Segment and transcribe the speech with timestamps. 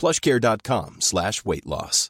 [0.00, 2.08] plushcare.com slash weight loss.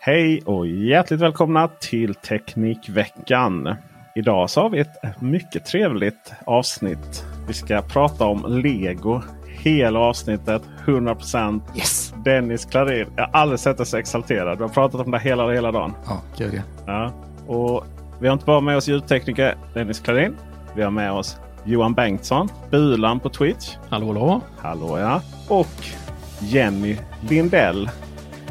[0.00, 3.74] Hej och hjärtligt välkomna till Teknikveckan.
[4.16, 7.24] Idag så har vi ett mycket trevligt avsnitt.
[7.48, 9.20] Vi ska prata om Lego.
[9.46, 12.14] Hela avsnittet 100% Yes!
[12.24, 13.06] Dennis Klarin.
[13.16, 14.58] Jag har aldrig sett dig så exalterad.
[14.58, 15.92] Vi har pratat om det hela, hela dagen.
[16.06, 16.62] Ja, gud ja.
[16.86, 17.12] Ja.
[17.54, 17.84] Och
[18.20, 20.36] vi har inte bara med oss ljudtekniker Dennis Klarin.
[20.76, 21.36] Vi har med oss
[21.68, 23.76] Johan Bengtsson, Bulan på Twitch.
[23.88, 24.40] Hallå, hallå.
[24.58, 25.22] Hallå ja.
[25.48, 25.66] Och
[26.40, 26.96] Jenny
[27.28, 27.90] Lindell.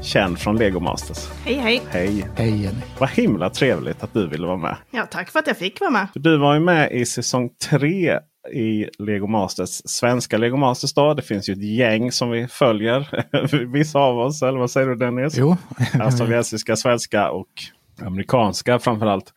[0.01, 1.29] Känd från Lego Masters.
[1.45, 1.81] Hej hej!
[1.89, 2.25] Hej!
[2.35, 2.81] Hej Jenny.
[2.99, 4.75] Vad himla trevligt att du ville vara med.
[4.91, 6.07] Ja, tack för att jag fick vara med.
[6.13, 8.19] Du var ju med i säsong 3
[8.53, 9.81] i Lego Masters.
[9.85, 11.13] Svenska Lego Masters då.
[11.13, 13.25] Det finns ju ett gäng som vi följer.
[13.73, 14.41] Vissa av oss.
[14.41, 15.37] Eller vad säger du Dennis?
[15.37, 15.57] Jo.
[15.99, 17.47] Alltså svenska, svenska och
[18.01, 19.33] amerikanska framförallt.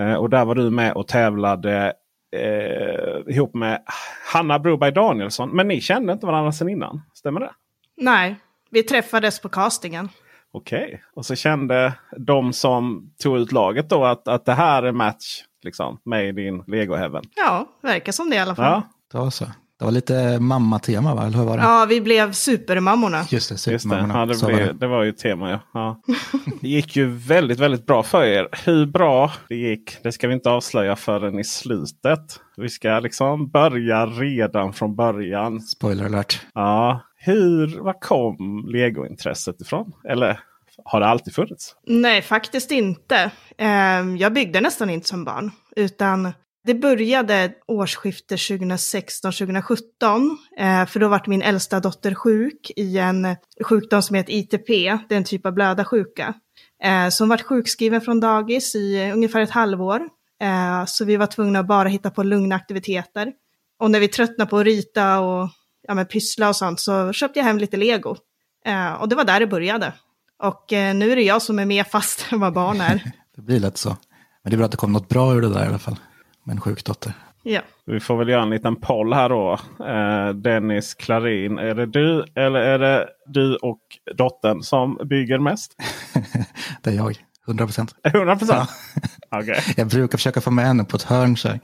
[0.00, 1.92] Eh, och där var du med och tävlade
[2.34, 3.82] eh, ihop med
[4.32, 5.50] Hanna Broberg Danielsson.
[5.50, 7.02] Men ni kände inte varandra sedan innan?
[7.14, 7.50] Stämmer det?
[7.96, 8.36] Nej,
[8.70, 10.08] vi träffades på castingen.
[10.52, 14.92] Okej, och så kände de som tog ut laget då att, att det här är
[14.92, 17.24] match liksom, med i din Lego Heaven.
[17.36, 18.82] Ja, verkar som det i alla fall.
[19.12, 19.44] Ja, var så.
[19.84, 21.26] Det var lite mamma-tema va?
[21.26, 21.62] Eller hur var det?
[21.62, 23.24] Ja, vi blev supermammorna.
[23.30, 23.78] Just det, just det.
[23.80, 24.18] supermammorna.
[24.18, 25.50] Ja, det, blev, det var ju ett tema.
[25.50, 25.60] Ja.
[25.74, 26.00] Ja.
[26.60, 28.48] Det gick ju väldigt, väldigt bra för er.
[28.64, 32.40] Hur bra det gick, det ska vi inte avslöja förrän i slutet.
[32.56, 35.60] Vi ska liksom börja redan från början.
[35.60, 36.40] Spoiler alert.
[36.54, 39.92] Ja, hur, var kom legointresset ifrån?
[40.08, 40.40] Eller
[40.84, 41.76] har det alltid funnits?
[41.86, 43.30] Nej, faktiskt inte.
[43.58, 46.32] Ehm, Jag byggde nästan inte som barn, utan
[46.64, 50.36] det började årsskiftet 2016-2017.
[50.58, 54.68] Eh, för då vart min äldsta dotter sjuk i en sjukdom som heter ITP,
[55.08, 56.34] det är en typ av blödarsjuka.
[56.82, 60.00] Eh, så hon vart sjukskriven från dagis i ungefär ett halvår.
[60.42, 63.32] Eh, så vi var tvungna att bara hitta på lugna aktiviteter.
[63.78, 65.48] Och när vi tröttnade på att rita och
[65.88, 68.16] ja, men pyssla och sånt så köpte jag hem lite lego.
[69.00, 69.92] Och det var där det började.
[70.42, 73.12] Och nu är det jag som är mer fast än vad barn är.
[73.36, 73.88] Det blir lätt så.
[74.42, 75.96] Men det är bra att det kom något bra ur det där i alla fall.
[76.44, 77.12] Med en sjuk dotter.
[77.42, 77.60] Ja.
[77.86, 79.58] Vi får väl göra en liten poll här då.
[79.84, 83.80] Eh, Dennis Klarin, är det du eller är det du och
[84.16, 85.72] dottern som bygger mest?
[86.82, 87.16] det är jag.
[87.46, 87.94] 100 procent.
[88.04, 88.70] 100 procent?
[89.30, 89.60] Okej.
[89.76, 91.36] Jag brukar försöka få med henne på ett hörn.
[91.36, 91.60] Så här.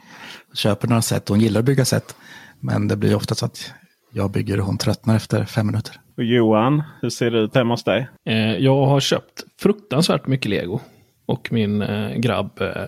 [0.54, 1.28] Köper några set.
[1.28, 2.16] Hon gillar att bygga set.
[2.60, 3.72] Men det blir ofta så att
[4.12, 6.00] jag bygger och hon tröttnar efter fem minuter.
[6.16, 8.08] Och Johan, hur ser det ut hemma hos dig?
[8.24, 10.80] Eh, jag har köpt fruktansvärt mycket lego.
[11.26, 12.84] Och min eh, grabb eh,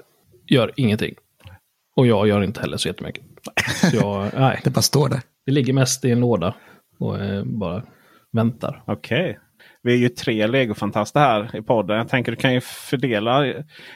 [0.47, 1.15] gör ingenting.
[1.97, 3.25] Och jag gör inte heller så jättemycket.
[3.75, 5.21] Så jag, nej, Det bara står där.
[5.47, 6.55] det ligger mest i en låda.
[6.99, 7.83] Och eh, bara
[8.33, 8.83] väntar.
[8.87, 9.39] Okej.
[9.83, 11.97] Vi är ju tre legofantaster här i podden.
[11.97, 13.45] Jag tänker du kan ju fördela.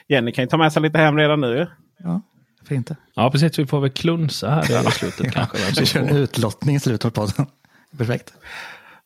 [0.07, 1.67] Jenny kan ju ta med sig lite hem redan nu.
[1.99, 2.21] Ja,
[2.61, 2.95] varför inte?
[3.13, 3.59] Ja, precis.
[3.59, 5.57] Vi får väl klunsa här i slutet kanske.
[5.81, 7.45] Vi kör en utlottning i slutet på podden.
[7.97, 8.33] Perfekt.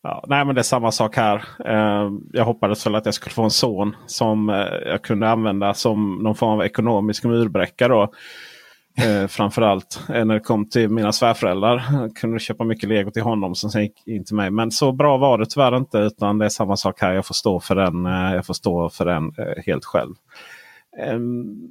[0.03, 1.35] Ja, nej men det är samma sak här.
[1.65, 4.55] Eh, jag hoppades väl att jag skulle få en son som eh,
[4.85, 7.87] jag kunde använda som någon form av ekonomisk murbräcka.
[7.87, 8.13] Då.
[8.97, 11.83] Eh, framförallt eh, när det kom till mina svärföräldrar.
[11.91, 14.51] Jag kunde köpa mycket lego till honom som sen gick in till mig.
[14.51, 15.97] Men så bra var det tyvärr inte.
[15.97, 17.13] Utan det är samma sak här.
[17.13, 20.15] Jag får stå för den, eh, jag får stå för den eh, helt själv.
[20.99, 21.19] Eh,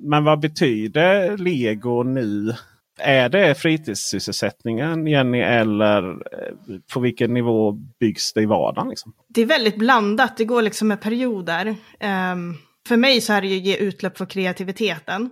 [0.03, 2.55] men vad betyder lego nu
[2.99, 8.89] Är det fritidssysselsättningen Jenny eller eh, på vilken nivå byggs det i vardagen?
[8.89, 9.13] Liksom?
[9.29, 11.67] Det är väldigt blandat, det går liksom med perioder.
[11.69, 12.57] Um,
[12.89, 15.31] för mig så är det ju ge utlopp för kreativiteten.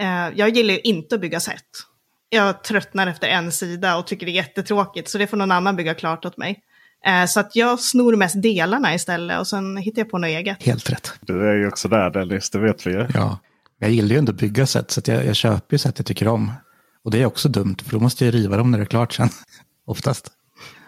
[0.00, 1.64] Uh, jag gillar ju inte att bygga set.
[2.28, 5.76] Jag tröttnar efter en sida och tycker det är jättetråkigt, så det får någon annan
[5.76, 6.62] bygga klart åt mig.
[7.08, 10.62] Uh, så att jag snor mest delarna istället och sen hittar jag på något eget.
[10.62, 11.12] Helt rätt.
[11.20, 13.06] Du är ju också där Dennis, det vet vi ju.
[13.14, 13.38] Ja,
[13.78, 16.28] jag gillar ju inte att bygga set, så jag, jag köper ju set jag tycker
[16.28, 16.52] om.
[17.04, 19.12] Och det är också dumt, för då måste jag riva dem när det är klart
[19.12, 19.28] sen.
[19.86, 20.32] Oftast.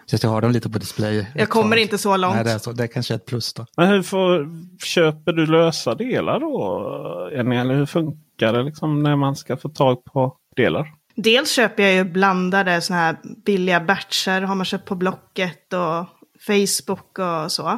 [0.05, 1.27] Så jag har dem lite på display.
[1.35, 2.35] Jag kommer inte så långt.
[2.35, 3.65] Nej, det är, så, det är kanske ett plus då.
[3.77, 4.47] Men hur får,
[4.85, 7.29] köper du lösa delar då?
[7.33, 8.19] Eller hur funkar
[8.51, 10.87] det liksom när man ska få tag på delar?
[11.15, 14.41] Dels köper jag ju blandade såna här billiga batcher.
[14.41, 16.07] Har man köpt på Blocket och
[16.47, 17.77] Facebook och så.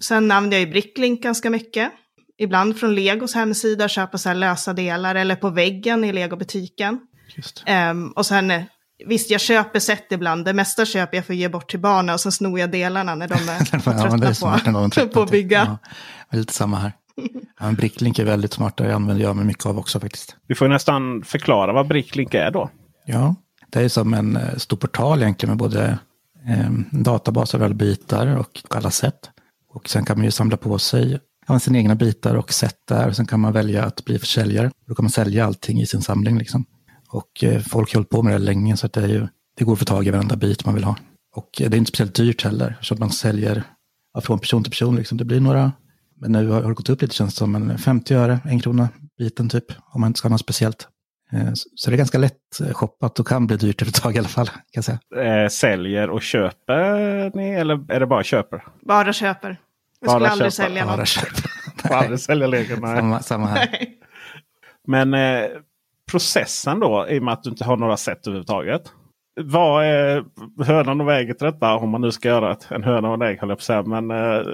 [0.00, 1.92] Sen använder jag ju Bricklink ganska mycket.
[2.38, 7.00] Ibland från Legos hemsida köper så här lösa delar eller på väggen i Legobutiken.
[7.90, 8.62] Um, och sen, eh,
[9.06, 12.14] visst jag köper set ibland, det mesta köper jag för att ge bort till barnen
[12.14, 13.64] och sen snor jag delarna när de är
[14.90, 15.78] trötta ja, på, på att bygga.
[16.30, 16.92] Ja, lite samma här.
[17.60, 20.36] Ja, Bricklink är väldigt smart, det använder jag mig mycket av också faktiskt.
[20.46, 22.70] Vi får nästan förklara vad Bricklink är då.
[23.06, 23.34] Ja,
[23.70, 25.98] det är som en eh, stor portal egentligen med både
[26.46, 29.30] eh, databas av alla bitar och alla sätt.
[29.68, 33.08] Och sen kan man ju samla på sig ja, sina egna bitar och sätt där.
[33.08, 34.70] Och sen kan man välja att bli försäljare.
[34.86, 36.38] Då kan man sälja allting i sin samling.
[36.38, 36.64] Liksom.
[37.08, 39.28] Och eh, folk har hållit på med det länge så att det, är ju,
[39.58, 40.96] det går att få tag i varenda bit man vill ha.
[41.34, 43.62] Och eh, det är inte speciellt dyrt heller, så att man säljer
[44.14, 44.96] ja, från person till person.
[44.96, 45.18] Liksom.
[45.18, 45.72] Det blir några,
[46.20, 48.88] men nu har det gått upp lite känns det som, en 50 öre, en krona
[49.18, 50.88] biten typ, om man inte ska ha något speciellt.
[51.32, 54.28] Eh, så det är ganska lätt shoppat och kan bli dyrt ett tag i alla
[54.28, 54.46] fall.
[54.46, 54.98] Kan jag säga.
[55.16, 58.64] Eh, säljer och köper ni eller är det bara köper?
[58.80, 59.60] Bara köper.
[60.00, 60.66] Jag skulle aldrig köpa.
[60.66, 60.96] sälja något.
[60.96, 61.50] Bara köper.
[61.94, 63.68] aldrig sälja Lego, Samma, samma här.
[64.86, 65.44] Men eh,
[66.10, 68.82] processen då, i och med att du inte har några sätt överhuvudtaget.
[69.40, 70.24] Vad är
[70.64, 71.74] hönan och väget detta?
[71.74, 73.64] Om man nu ska göra ett, en höna och en ägg höll jag på att
[73.64, 73.82] säga.
[73.82, 74.46] Men eh,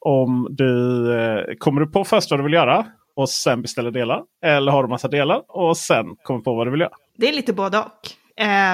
[0.00, 2.86] om du eh, kommer du på först vad du vill göra
[3.16, 4.22] och sen beställer delar.
[4.44, 6.92] Eller har du massa delar och sen kommer på vad du vill göra.
[7.16, 8.10] Det är lite både och.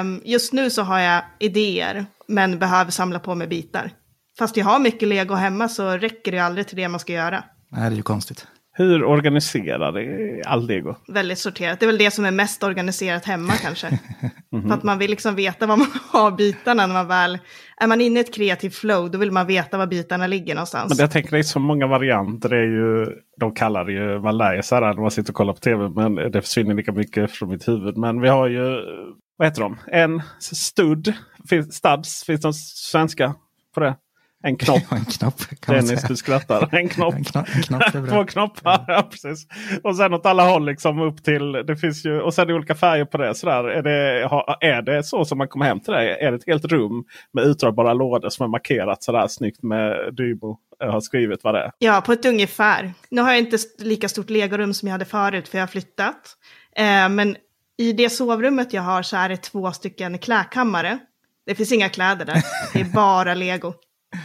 [0.01, 3.91] Um, just nu så har jag idéer men behöver samla på mig bitar.
[4.39, 7.45] Fast jag har mycket lego hemma så räcker det aldrig till det man ska göra.
[7.69, 8.47] Nej, det är ju konstigt.
[8.79, 10.95] Hur organiserar är all lego?
[11.09, 11.81] Väldigt sorterat.
[11.81, 13.87] Det är väl det som är mest organiserat hemma kanske.
[13.89, 14.01] mm
[14.53, 14.69] -hmm.
[14.69, 17.39] För att man vill liksom veta var man har bitarna när man väl...
[17.81, 20.89] Är man inne i ett kreativt flow då vill man veta var bitarna ligger någonstans.
[20.89, 22.49] Men jag tänker det är så många varianter.
[22.49, 23.07] Det är ju,
[23.41, 25.89] de kallar det ju, man lär sig när man sitter och kollar på tv.
[25.89, 27.97] Men det försvinner lika mycket från mitt huvud.
[27.97, 28.81] Men vi har ju,
[29.37, 29.77] vad heter de?
[29.87, 31.15] En stud.
[31.71, 33.35] Studs, finns det svenska
[33.75, 33.97] på det?
[34.45, 34.83] En knopp.
[34.93, 35.35] en knopp
[35.67, 36.69] Dennis, du skrattar.
[36.73, 37.15] En knopp.
[37.15, 38.85] en knopp, en knopp Två knoppar.
[38.89, 39.09] Ja.
[39.11, 39.47] precis.
[39.83, 41.53] Och sen åt alla håll liksom upp till.
[41.53, 43.35] Det finns ju, och sen olika färger på det.
[43.35, 43.65] Sådär.
[43.65, 44.23] Är, det,
[44.67, 46.25] är det så som man kommer hem till det?
[46.25, 50.57] Är det ett helt rum med utdragbara lådor som är markerat sådär snyggt med Dybo
[50.81, 51.71] har skrivit vad det är?
[51.79, 52.93] Ja, på ett ungefär.
[53.11, 56.37] Nu har jag inte lika stort legorum som jag hade förut för jag har flyttat.
[56.77, 57.37] Eh, men
[57.79, 60.99] i det sovrummet jag har så är det två stycken klädkammare.
[61.47, 62.43] Det finns inga kläder där.
[62.73, 63.75] Det är bara lego.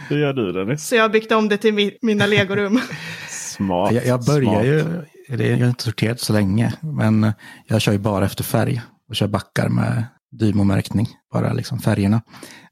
[0.08, 0.88] Hur gör du Dennis?
[0.88, 2.80] Så jag har byggt om det till mi mina legorum.
[3.28, 3.92] Smart.
[3.92, 4.66] Jag, jag börjar smart.
[4.66, 7.32] ju, jag har inte sorterat så länge, men
[7.66, 12.22] jag kör ju bara efter färg och kör backar med Dymo-märkning, bara liksom färgerna.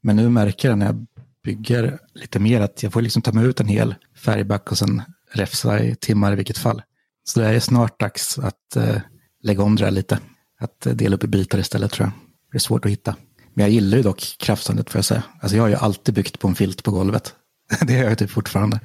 [0.01, 1.05] Men nu märker jag när jag
[1.43, 5.01] bygger lite mer att jag får liksom ta mig ut en hel färgback och sen
[5.31, 6.81] räfsa i timmar i vilket fall.
[7.23, 8.97] Så det är snart dags att uh,
[9.43, 10.19] lägga om det där lite.
[10.59, 12.13] Att uh, dela upp i bitar istället tror jag.
[12.51, 13.15] Det är svårt att hitta.
[13.53, 15.23] Men jag gillar ju dock krafsandet får jag säga.
[15.39, 17.35] Alltså jag har ju alltid byggt på en filt på golvet.
[17.81, 18.79] det gör jag typ fortfarande.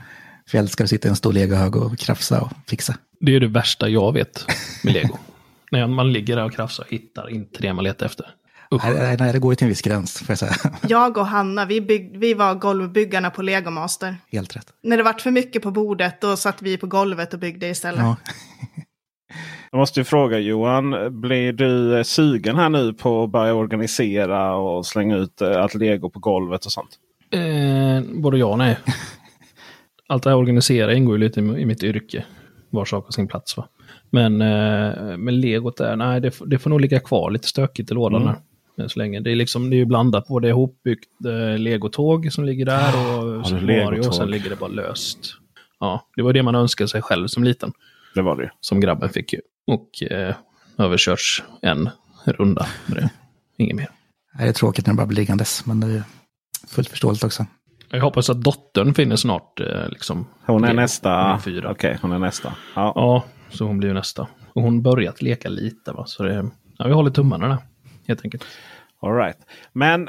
[0.49, 2.97] För jag älskar att sitta i en stor legohög och krafsa och fixa.
[3.21, 4.47] Det är det värsta jag vet
[4.85, 5.19] med lego.
[5.71, 8.27] När man ligger där och krafsar och hittar inte det man letar efter.
[8.71, 10.55] Nej, nej, det går ju till en viss gräns, får jag säga.
[10.89, 14.17] Jag och Hanna, vi, bygg, vi var golvbyggarna på Legomaster.
[14.33, 14.67] Helt rätt.
[14.83, 18.01] När det vart för mycket på bordet, då satt vi på golvet och byggde istället.
[18.01, 18.17] Ja.
[19.71, 24.87] Jag måste ju fråga Johan, blir du sugen här nu på att börja organisera och
[24.87, 26.91] slänga ut eh, allt lego på golvet och sånt?
[27.31, 28.79] Eh, både ja och nej.
[30.09, 32.25] Allt det här organisera ingår ju lite i mitt yrke.
[32.71, 33.57] Var sak har sin plats.
[33.57, 33.69] Va?
[34.11, 37.95] Men, eh, men legot där, nej det, det får nog ligga kvar lite stökigt i
[37.95, 38.35] lådan mm.
[38.77, 38.89] där.
[38.89, 39.21] Så länge.
[39.21, 43.47] Det är liksom, det är ju blandat både ihopbyggt eh, legotåg som ligger där och
[43.47, 45.19] Super Mario och sen ligger det bara löst.
[45.81, 47.73] Ja, det var det man önskade sig själv som liten.
[48.17, 48.51] Det var det.
[48.61, 49.41] Som grabben fick ju.
[49.67, 50.35] Och eh,
[50.79, 51.91] överkörts en
[52.25, 53.11] runda med det.
[53.57, 53.89] Inget mer.
[54.39, 56.03] Det är tråkigt när det bara blir liggandes, men det är
[56.69, 57.47] fullt förståeligt också.
[57.91, 59.61] Jag hoppas att dottern finner snart.
[59.61, 61.35] Eh, liksom, hon är nästa?
[61.35, 62.55] Okej, okay, hon är nästa.
[62.75, 62.93] Ja.
[62.95, 64.29] ja, så hon blir nästa.
[64.53, 66.07] Och hon börjat leka lite, va?
[66.07, 67.59] så det, ja, vi håller tummarna där.
[68.09, 68.45] helt enkelt.
[69.03, 69.39] All right.
[69.73, 70.09] Men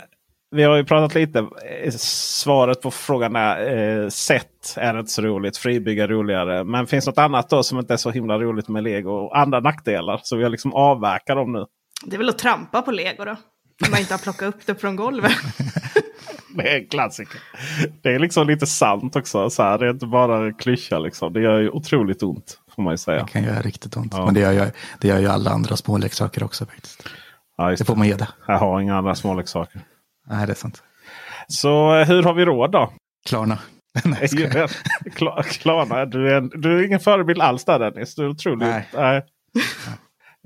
[0.51, 1.39] vi har ju pratat lite.
[1.39, 5.57] eh, Svaret på frågan är eh, sätt är inte så roligt.
[5.57, 6.63] Fribygga roligare.
[6.63, 9.11] Men finns något annat då som inte är så himla roligt med lego?
[9.11, 10.19] Och andra nackdelar.
[10.23, 11.65] Så vi har liksom avverkat dem nu.
[12.05, 13.31] Det är väl att trampa på lego då.
[13.85, 15.31] Om man inte har plockat upp det från golvet.
[16.55, 17.41] Det är en klassiker.
[18.01, 19.49] Det är liksom lite sant också.
[19.49, 21.33] Så här, det är inte bara klyscha liksom.
[21.33, 22.59] Det gör ju otroligt ont.
[22.75, 23.23] Får man ju säga.
[23.23, 24.13] Det kan göra riktigt ont.
[24.15, 24.25] Ja.
[24.25, 27.03] Men det gör, ju, det gör ju alla andra småleksaker också faktiskt.
[27.57, 28.27] Ja, just Det får man ge det.
[28.47, 29.81] Jag har inga andra småleksaker.
[30.29, 30.83] Nej, det är sant.
[31.47, 32.91] Så eh, hur har vi råd då?
[33.29, 33.59] Klarna.
[34.05, 34.69] Nej, jag.
[35.15, 38.15] Kla- Klarna, du är, en, du är ingen förebild alls där Dennis.
[38.15, 38.59] Du är otroligt.
[38.67, 38.87] Nej.
[38.93, 39.21] Nej.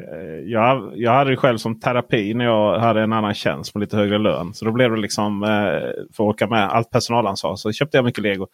[0.03, 3.79] Eh, Jag, jag hade det själv som terapi när jag hade en annan tjänst med
[3.81, 4.53] lite högre lön.
[4.53, 7.55] Så då blev det liksom eh, för att åka med allt personalansvar.
[7.55, 8.47] Så köpte jag mycket lego.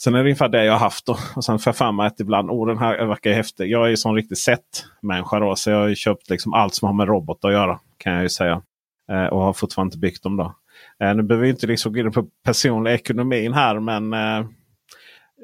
[0.00, 1.06] Sen är det ungefär det jag har haft.
[1.06, 1.16] Då.
[1.36, 3.70] Och sen får jag för mig att ibland, oh den här verkar häftig.
[3.70, 5.56] Jag är ju sån riktig set-människa då.
[5.56, 7.78] Så jag har ju köpt liksom allt som har med robot att göra.
[7.98, 8.62] Kan jag ju säga.
[9.10, 10.54] Eh, och har fortfarande inte byggt dem då.
[11.00, 13.80] Eh, nu behöver vi inte liksom gå in på personlig ekonomin här.
[13.80, 14.46] Men eh,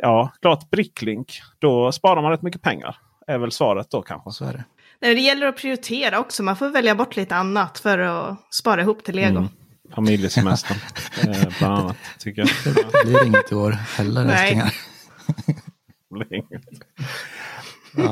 [0.03, 1.41] ja, klart Bricklink.
[1.59, 2.97] Då sparar man rätt mycket pengar.
[3.27, 4.31] Är väl svaret då kanske.
[4.31, 4.65] Så är det.
[5.01, 6.43] Nej, det gäller att prioritera också.
[6.43, 9.37] Man får välja bort lite annat för att spara ihop till lego.
[9.37, 9.49] Mm.
[9.95, 10.77] Familjesemestern.
[11.29, 11.97] eh, bland annat.
[12.19, 12.75] Tycker jag.
[12.75, 14.25] Det blir inget i år heller.
[14.25, 14.51] Nej.
[14.51, 14.75] älsklingar.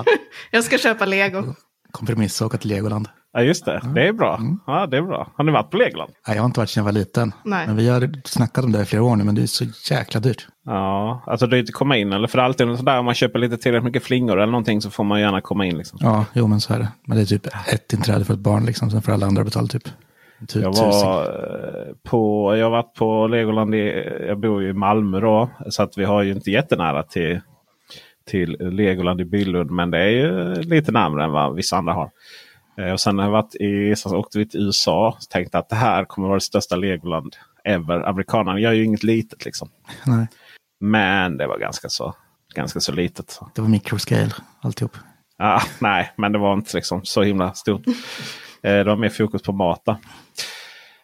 [0.51, 1.55] Jag ska köpa lego.
[1.91, 3.09] Kompromissa och åka till Legoland.
[3.37, 3.81] Ja just det.
[3.95, 4.41] Det är bra.
[4.67, 5.29] Ja, det är bra.
[5.37, 6.11] Har ni varit på Legoland?
[6.29, 7.33] Nej, jag har inte varit sedan jag var liten.
[7.45, 7.67] Nej.
[7.67, 10.21] Men vi har snackat om det i flera år nu, men det är så jäkla
[10.21, 10.47] dyrt.
[10.65, 12.13] Ja, alltså det är inte komma in.
[12.13, 15.05] Eller för alltid sådär, om man köper lite tillräckligt mycket flingor eller någonting så får
[15.05, 15.79] man gärna komma in.
[15.79, 15.99] Liksom.
[16.03, 16.89] Ja, jo men så är det.
[17.07, 18.91] Men det är typ ett inträde för ett barn liksom.
[18.91, 19.89] Sen får alla andra betala typ
[20.49, 24.73] tu- Jag var eh, på, jag har varit på Legoland i, jag bor ju i
[24.73, 25.51] Malmö då.
[25.71, 27.41] Så att vi har ju inte jättenära till,
[28.31, 29.71] till Legoland i Billund.
[29.71, 32.11] Men det är ju lite närmare än vad vissa andra har.
[32.79, 35.09] Eh, Och sen har jag varit i, så åkte vi till USA.
[35.09, 38.09] och tänkte att det här kommer vara det största Legoland ever.
[38.09, 39.69] Amerikanerna gör ju inget litet liksom.
[40.07, 40.27] Nej,
[40.81, 42.15] Men det var ganska så,
[42.55, 43.41] ganska så litet.
[43.55, 44.31] det var microscale
[44.63, 44.97] alltihop.
[45.39, 47.87] Ah, nej, men det var inte liksom så himla stort.
[48.63, 49.83] Eh, det var mer fokus på mat.
[49.87, 49.97] då.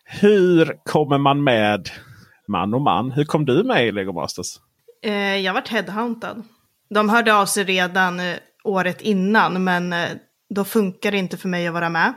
[0.05, 1.89] Hur kommer man med
[2.49, 3.11] man och man?
[3.11, 4.47] Hur kom du med i Lego Masters?
[5.05, 6.43] Eh, jag varit headhuntad.
[6.91, 8.21] De hörde av sig redan
[8.65, 9.95] året innan, men
[10.55, 12.13] då funkar det inte för mig att vara med.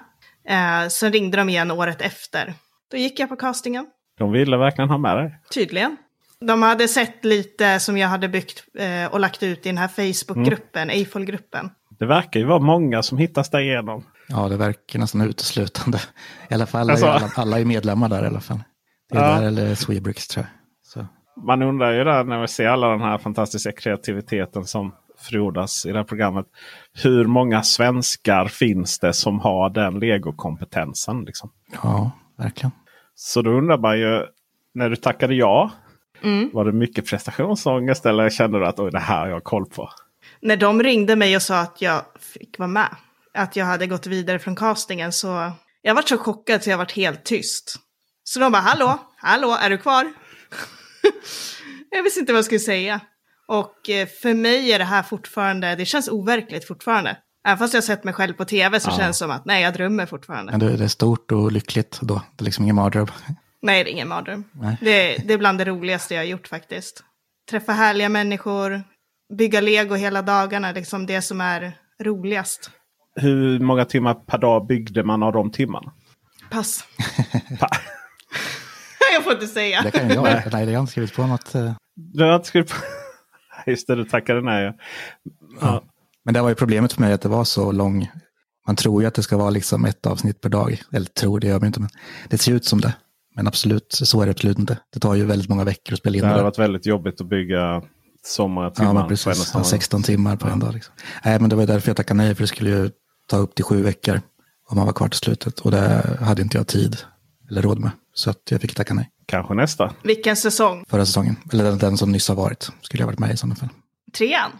[0.47, 2.53] Eh, sen ringde de igen året efter.
[2.91, 3.85] Då gick jag på castingen,
[4.19, 5.39] De ville verkligen ha med dig.
[5.53, 5.97] tydligen.
[6.39, 9.87] De hade sett lite som jag hade byggt eh, och lagt ut i den här
[9.87, 11.69] Facebook-gruppen, Eiffel-gruppen.
[11.99, 14.03] Det verkar ju vara många som hittas där igenom.
[14.27, 15.99] Ja, det verkar nästan uteslutande.
[16.49, 18.59] I alla fall, Alltså- alla, alla är medlemmar där i alla fall.
[19.11, 19.39] Det är Ja.
[19.39, 20.51] där eller Swebricks tror jag.
[20.83, 21.07] Så.
[21.45, 24.95] Man undrar ju där när vi ser alla den här fantastiska kreativiteten som
[25.29, 26.45] frodas i det här programmet.
[27.03, 31.23] Hur många svenskar finns det som har den legokompetensen?
[31.23, 31.51] Liksom?
[31.83, 32.71] Ja, verkligen.
[33.15, 34.25] Så då undrar man ju,
[34.73, 35.71] när du tackade ja,
[36.53, 39.89] var det mycket prestationsångest eller kände du att Oj, det här har jag koll på?
[40.41, 42.95] När de ringde mig och sa att jag fick vara med,
[43.33, 45.51] att jag hade gått vidare från castingen, så
[45.81, 47.75] jag var så chockad så jag varit helt tyst.
[48.23, 50.13] Så de bara, hallå, hallå, är du kvar?
[51.89, 53.01] jag visste inte vad jag skulle säga.
[53.47, 57.17] Och eh, för mig är det här fortfarande, det känns overkligt fortfarande.
[57.47, 59.63] Även fast jag har sett mig själv på tv så känns det som att nej,
[59.63, 60.51] jag drömmer fortfarande.
[60.57, 62.13] Men det är stort och lyckligt då.
[62.35, 63.07] Det är liksom ingen mardröm.
[63.61, 64.43] Nej, det är ingen mardröm.
[64.81, 67.03] Det, det är bland det roligaste jag har gjort faktiskt.
[67.49, 68.83] Träffa härliga människor,
[69.37, 72.69] bygga lego hela dagarna, liksom det som är roligast.
[73.15, 75.91] Hur många timmar per dag byggde man av de timmarna?
[76.51, 76.83] Pass.
[77.59, 77.69] Pa-
[79.13, 79.81] jag får inte säga.
[79.81, 80.23] Det kan jag.
[80.23, 81.53] Nej, det har jag inte skrivit på något.
[81.95, 82.75] Du har inte skrivit på...
[83.71, 84.73] Just det, du tackade nej.
[85.61, 85.83] Ja.
[86.25, 88.11] Men det var ju problemet för mig att det var så lång.
[88.67, 90.81] Man tror ju att det ska vara liksom ett avsnitt per dag.
[90.93, 91.79] Eller tror, det gör man inte.
[91.79, 91.89] Men
[92.29, 92.93] det ser ut som det.
[93.35, 94.77] Men absolut, så är det absolut inte.
[94.93, 96.43] Det tar ju väldigt många veckor att spela in Det det.
[96.43, 97.83] varit väldigt jobbigt att bygga
[98.25, 98.89] så många timmar.
[98.89, 99.43] Ja, men på en och precis.
[99.43, 100.73] samma Ja, 16 timmar på en dag.
[100.73, 100.93] Liksom.
[101.25, 102.35] Nej, men det var därför jag tackade nej.
[102.35, 102.89] För det skulle ju
[103.29, 104.21] ta upp till sju veckor.
[104.69, 105.59] Om man var kvar till slutet.
[105.59, 106.97] Och det hade inte jag tid
[107.49, 107.91] eller råd med.
[108.17, 109.09] Så att jag fick tacka nej.
[109.25, 109.93] Kanske nästa.
[110.03, 110.85] Vilken säsong?
[110.89, 111.35] Förra säsongen.
[111.53, 112.69] Eller den, den som nyss har varit.
[112.81, 113.69] Skulle jag varit med i sådana fall.
[114.17, 114.51] Trean?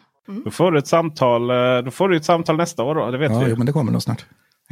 [0.46, 3.12] Då får du ett samtal, eh, då får du ett samtal nästa år då.
[3.12, 3.50] Det vet Ja, vi.
[3.50, 4.26] jo, men det kommer nog snart.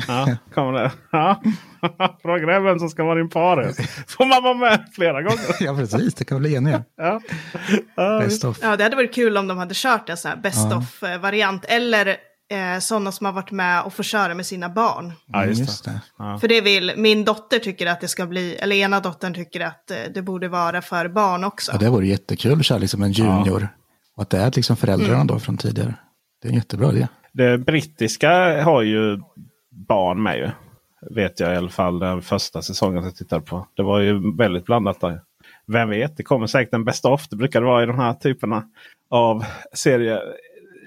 [0.08, 0.92] Ja, kommer det.
[1.12, 1.42] Ja.
[2.22, 3.78] Frågan är vem som ska vara din pares.
[4.08, 5.40] Får man vara med flera gånger?
[5.60, 6.13] ja, precis.
[6.13, 6.84] Det kan bli eniga.
[6.98, 7.22] Ja.
[7.96, 8.60] Ja, Best of.
[8.62, 11.66] Ja, det hade varit kul om de hade kört en sån här best of-variant.
[11.66, 12.16] Eller
[12.53, 15.13] eh, sådana som har varit med och får köra med sina barn.
[15.25, 16.01] ja, Mm, just det.
[16.17, 16.39] det.
[16.39, 19.91] För det vill, min dotter tycker att det ska bli, eller ena dottern tycker att
[19.91, 21.72] eh, det borde vara för barn också.
[21.72, 23.67] Ja, det vore jättekul att köra liksom en junior.
[24.15, 25.95] Och att det är liksom föräldrarna då från tidigare.
[26.41, 27.07] Det är en jättebra idé.
[27.31, 29.19] Det brittiska har ju
[29.88, 30.50] barn med ju.
[31.15, 33.67] Vet jag i alla fall den första säsongen jag tittade på.
[33.74, 35.22] Det var ju väldigt blandat där.
[35.67, 37.27] Vem vet, det kommer säkert en best of.
[37.29, 38.63] Det brukar det vara i de här typerna
[39.10, 40.22] av serier.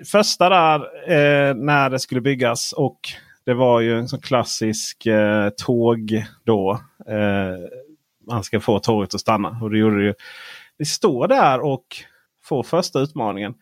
[0.04, 3.00] Första där eh, när det skulle byggas och
[3.46, 6.80] det var ju en sån klassisk eh, tåg då.
[7.08, 7.56] Eh,
[8.30, 9.58] man ska få tåget att stanna.
[9.62, 10.14] Och det gjorde det ju.
[10.78, 11.86] Vi står där och
[12.44, 13.54] får första utmaningen.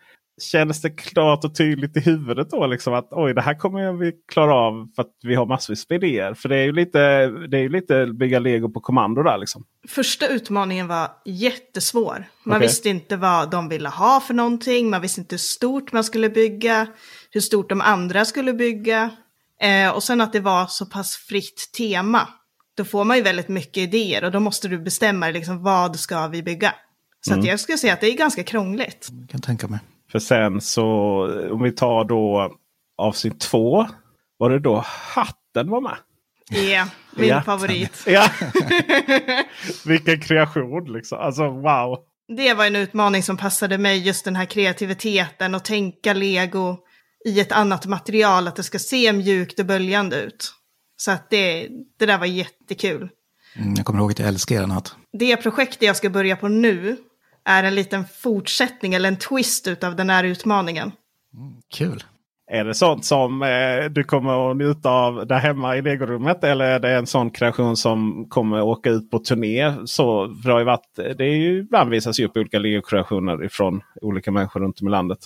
[0.42, 4.12] Kändes det klart och tydligt i huvudet då liksom att oj det här kommer vi
[4.32, 6.34] klara av för att vi har massvis med idéer.
[6.34, 9.64] För det är ju lite, det är ju lite bygga lego på kommando där liksom.
[9.88, 12.24] Första utmaningen var jättesvår.
[12.44, 12.68] Man Okej.
[12.68, 14.90] visste inte vad de ville ha för någonting.
[14.90, 16.86] Man visste inte hur stort man skulle bygga.
[17.30, 19.10] Hur stort de andra skulle bygga.
[19.60, 22.28] Eh, och sen att det var så pass fritt tema.
[22.76, 26.28] Då får man ju väldigt mycket idéer och då måste du bestämma liksom, vad ska
[26.28, 26.74] vi bygga.
[27.20, 29.08] Så att jag skulle säga att det är ganska krångligt.
[29.20, 29.80] Jag kan tänka mig.
[30.14, 30.84] För sen så
[31.52, 32.54] om vi tar då
[32.98, 33.86] avsnitt två.
[34.38, 35.96] Var det då hatten var med?
[36.50, 37.42] Ja, min Ja.
[37.42, 38.02] favorit.
[38.06, 38.28] Ja.
[39.86, 41.18] Vilken kreation liksom.
[41.18, 41.98] Alltså wow.
[42.36, 46.76] Det var en utmaning som passade mig, just den här kreativiteten och tänka lego
[47.26, 50.52] i ett annat material, att det ska se mjukt och böljande ut.
[50.96, 51.68] Så att det,
[51.98, 53.08] det där var jättekul.
[53.56, 54.96] Mm, jag kommer ihåg att jag älskar er natt.
[55.18, 56.96] Det projektet jag ska börja på nu
[57.44, 60.92] är en liten fortsättning eller en twist utav den här utmaningen.
[61.74, 62.04] Kul.
[62.50, 66.44] Är det sånt som eh, du kommer att njuta av där hemma i legorummet?
[66.44, 69.74] Eller är det en sån kreation som kommer åka ut på turné?
[69.86, 73.44] Så, för det, har ju varit, det är ju, ibland visas ju upp olika legokreationer
[73.44, 75.18] ifrån olika människor runt om i landet.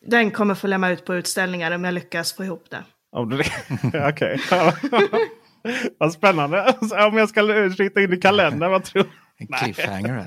[0.00, 2.84] Den kommer följa med ut på utställningar om jag lyckas få ihop det.
[4.08, 4.40] Okej.
[5.98, 6.74] Vad spännande.
[7.10, 9.08] Om jag ska rita in i kalendern, vad tror du?
[9.38, 10.26] En cliffhanger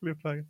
[0.00, 0.44] cliffhanger.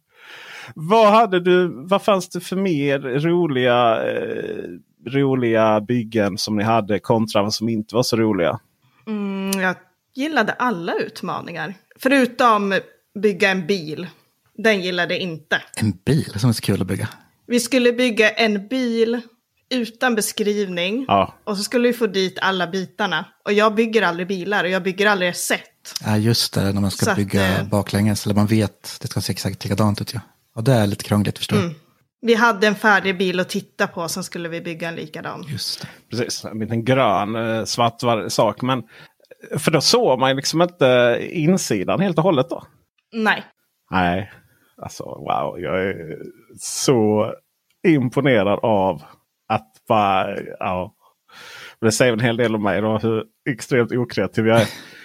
[0.75, 1.87] Vad hade du?
[1.89, 4.65] Vad fanns det för mer roliga, eh,
[5.07, 8.61] roliga byggen som ni hade kontra vad som inte var så roliga?
[9.07, 9.77] Mm, jag
[10.15, 11.75] gillade alla utmaningar.
[11.99, 12.81] Förutom
[13.23, 14.07] bygga en bil.
[14.55, 15.63] Den gillade inte.
[15.77, 17.09] En bil som är så kul att bygga.
[17.47, 19.21] Vi skulle bygga en bil
[19.71, 21.05] utan beskrivning.
[21.09, 23.25] Ja, Och så skulle vi få dit alla bitarna.
[23.45, 25.72] Och jag bygger aldrig bilar och jag bygger aldrig ett set.
[26.05, 28.27] Ja, just det, när man ska Så att, bygga eh, baklänges.
[28.27, 30.15] Eller man vet, det ska se exakt likadant ut.
[30.15, 30.21] Ja,
[30.55, 31.71] och det är lite krångligt förstår jag.
[32.27, 35.45] Vi hade en färdig bil att titta på, sen skulle vi bygga en likadan.
[35.49, 35.89] Just det.
[36.11, 36.45] precis.
[36.45, 38.63] En liten grön eh, svart var- sak.
[38.63, 38.83] Men,
[39.59, 42.65] för då såg man liksom inte insidan helt och hållet då.
[43.13, 43.45] Nej.
[43.91, 44.33] Nej,
[44.83, 45.61] alltså wow.
[45.61, 46.19] Jag är
[46.61, 47.33] så
[47.89, 49.03] imponerad av
[49.49, 50.95] att bara, ja.
[51.81, 54.69] Det säger en hel del om mig då, hur extremt okreativ jag är.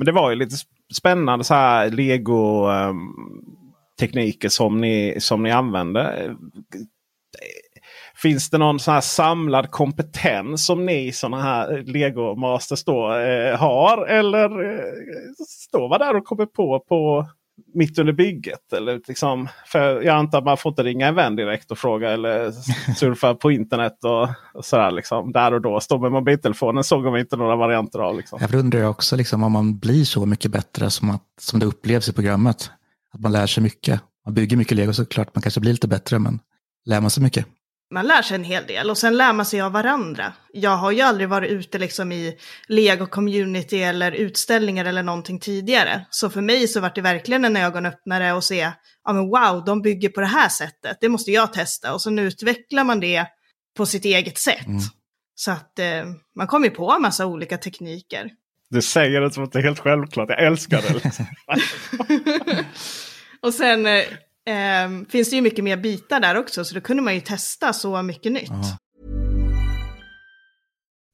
[0.00, 0.56] Men det var ju lite
[0.94, 2.96] spännande så här lego ehm,
[4.00, 6.00] tekniker som ni, som ni använde.
[6.00, 6.32] Eh,
[8.22, 13.58] finns det någon sån här samlad kompetens som ni såna här Lego Masters då eh,
[13.58, 14.06] har?
[14.06, 14.92] Eller eh,
[15.48, 17.26] står man där och kommer på på
[17.74, 18.72] mitt under bygget?
[18.72, 22.10] Eller liksom, för jag antar att man får inte ringa en vän direkt och fråga
[22.10, 22.50] eller
[22.94, 24.90] surfa på internet och, och sådär.
[24.90, 25.32] Liksom.
[25.32, 25.80] Där och då.
[25.80, 28.16] Stå med mobiltelefonen såg man inte några varianter av.
[28.16, 28.38] Liksom.
[28.40, 32.08] Jag undrar också liksom, om man blir så mycket bättre som, att, som det upplevs
[32.08, 32.70] i programmet.
[33.14, 34.00] Att man lär sig mycket.
[34.24, 35.34] Man bygger mycket lego såklart.
[35.34, 36.40] man kanske blir lite bättre men
[36.84, 37.46] lär man sig mycket.
[37.92, 40.32] Man lär sig en hel del och sen lär man sig av varandra.
[40.52, 42.36] Jag har ju aldrig varit ute liksom i
[42.68, 46.06] Lego-community eller utställningar eller någonting tidigare.
[46.10, 48.72] Så för mig så var det verkligen en ögonöppnare att se,
[49.04, 51.94] ja men wow, de bygger på det här sättet, det måste jag testa.
[51.94, 53.26] Och sen utvecklar man det
[53.76, 54.66] på sitt eget sätt.
[54.66, 54.80] Mm.
[55.34, 56.04] Så att eh,
[56.36, 58.30] man kommer ju på en massa olika tekniker.
[58.70, 60.28] Du säger det som att det är helt självklart.
[60.28, 60.94] Jag älskar det.
[61.04, 61.26] Liksom.
[63.42, 64.04] Och sen eh,
[64.48, 67.72] eh, finns det ju mycket mer bitar där också, så då kunde man ju testa
[67.72, 68.50] så mycket nytt.
[68.50, 68.78] Ja.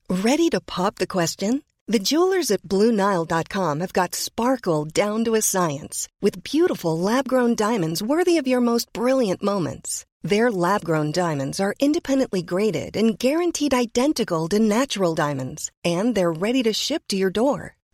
[0.09, 1.63] Ready to pop the question?
[1.89, 7.55] The jewelers at BlueNile.com have got sparkle down to a science with beautiful lab grown
[7.55, 10.05] diamonds worthy of your most brilliant moments.
[10.23, 16.33] Their lab grown diamonds are independently graded and guaranteed identical to natural diamonds, and they're
[16.33, 17.76] ready to ship to your door.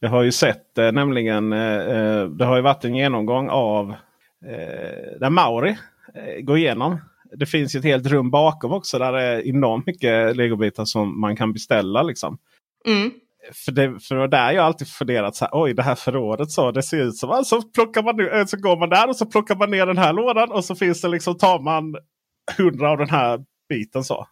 [0.00, 3.90] Jag har ju sett eh, nämligen, eh, eh, det har ju varit en genomgång av
[4.46, 5.76] eh, där Mauri
[6.14, 6.98] eh, går igenom.
[7.32, 11.20] Det finns ju ett helt rum bakom också där det är enormt mycket legobitar som
[11.20, 12.02] man kan beställa.
[12.02, 12.38] Liksom.
[12.86, 13.10] Mm.
[13.52, 16.50] För det, för det var där jag alltid funderat så här, oj det här förrådet
[16.50, 17.30] så det ser ut som.
[17.30, 20.12] Alltså plockar man eh, så går man där och så plockar man ner den här
[20.12, 21.96] lådan och så finns det liksom, tar man
[22.58, 24.26] hundra av den här biten så.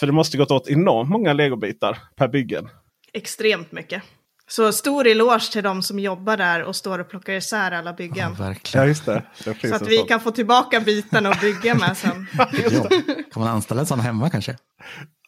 [0.00, 2.68] För det måste gått åt enormt många legobitar per byggen.
[3.12, 4.02] Extremt mycket.
[4.48, 8.34] Så stor eloge till de som jobbar där och står och plockar isär alla byggen.
[8.38, 8.84] Ja, verkligen.
[8.84, 9.22] Ja just det.
[9.44, 10.08] det så att vi sån.
[10.08, 12.26] kan få tillbaka bitarna och bygga med sen.
[12.70, 12.88] Ja.
[13.32, 14.56] Kan man anställa en sån hemma kanske?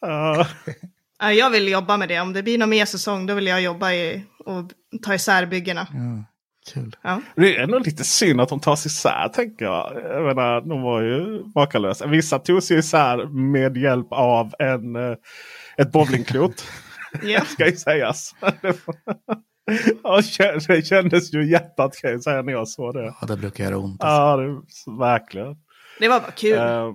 [0.01, 0.47] Ja.
[1.19, 2.19] Ja, jag vill jobba med det.
[2.19, 5.87] Om det blir någon mer säsong då vill jag jobba i och ta isär byggena.
[5.93, 6.25] Ja,
[6.73, 6.95] kul.
[7.01, 7.21] Ja.
[7.35, 9.93] Det är ändå lite synd att de tas isär tänker jag.
[10.03, 12.07] Jag menar, de var ju makalösa.
[12.07, 15.17] Vissa tog sig isär med hjälp av en, eh,
[15.77, 16.65] ett bowlingklot.
[17.23, 17.41] Ja.
[17.45, 18.35] ska ju sägas.
[20.03, 20.21] Ja,
[20.67, 23.13] det kändes ju i hjärtat kan jag säga när jag såg det.
[23.21, 24.03] Ja, det brukar göra ont.
[24.03, 24.21] Alltså.
[24.21, 25.55] Ja, det, verkligen.
[25.99, 26.57] Det var bara kul.
[26.57, 26.93] Eh,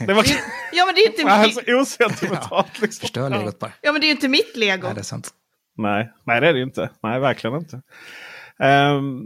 [0.06, 0.24] det var
[0.72, 2.80] Ja men det är inte, alltså, mitt- osentimentalt.
[2.80, 3.00] Liksom.
[3.00, 3.72] Förstör legot bara.
[3.80, 4.86] ja, men det är ju inte mitt lego.
[4.86, 5.30] Nej, det är sant.
[5.76, 6.90] Nej, nej, det är det inte.
[7.02, 7.82] Nej, verkligen inte.
[8.62, 9.22] Ehm,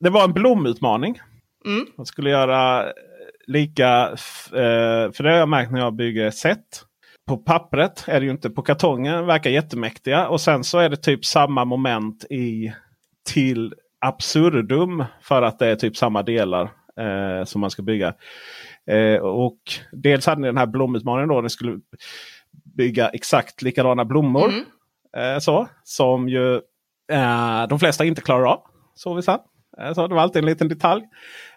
[0.00, 1.20] det var en blomutmaning.
[1.66, 1.86] Mm.
[1.96, 2.92] Man skulle göra
[3.46, 4.08] lika,
[4.46, 6.84] eh, för det har jag märkt när jag bygger set.
[7.30, 10.28] På pappret är det ju inte, på kartongen verkar jättemäktiga.
[10.28, 12.72] Och sen så är det typ samma moment i
[13.32, 15.04] till absurdum.
[15.22, 16.62] För att det är typ samma delar
[17.00, 18.14] eh, som man ska bygga.
[18.90, 19.58] Eh, och
[19.92, 21.40] dels hade ni den här blomutmaningen då.
[21.40, 21.80] Ni skulle
[22.76, 24.48] bygga exakt likadana blommor.
[24.48, 25.34] Mm.
[25.34, 26.54] Eh, så, som ju
[27.12, 28.60] eh, de flesta inte klarar av.
[28.94, 29.44] Så vi sa.
[29.80, 31.02] Eh, så det var alltid en liten detalj.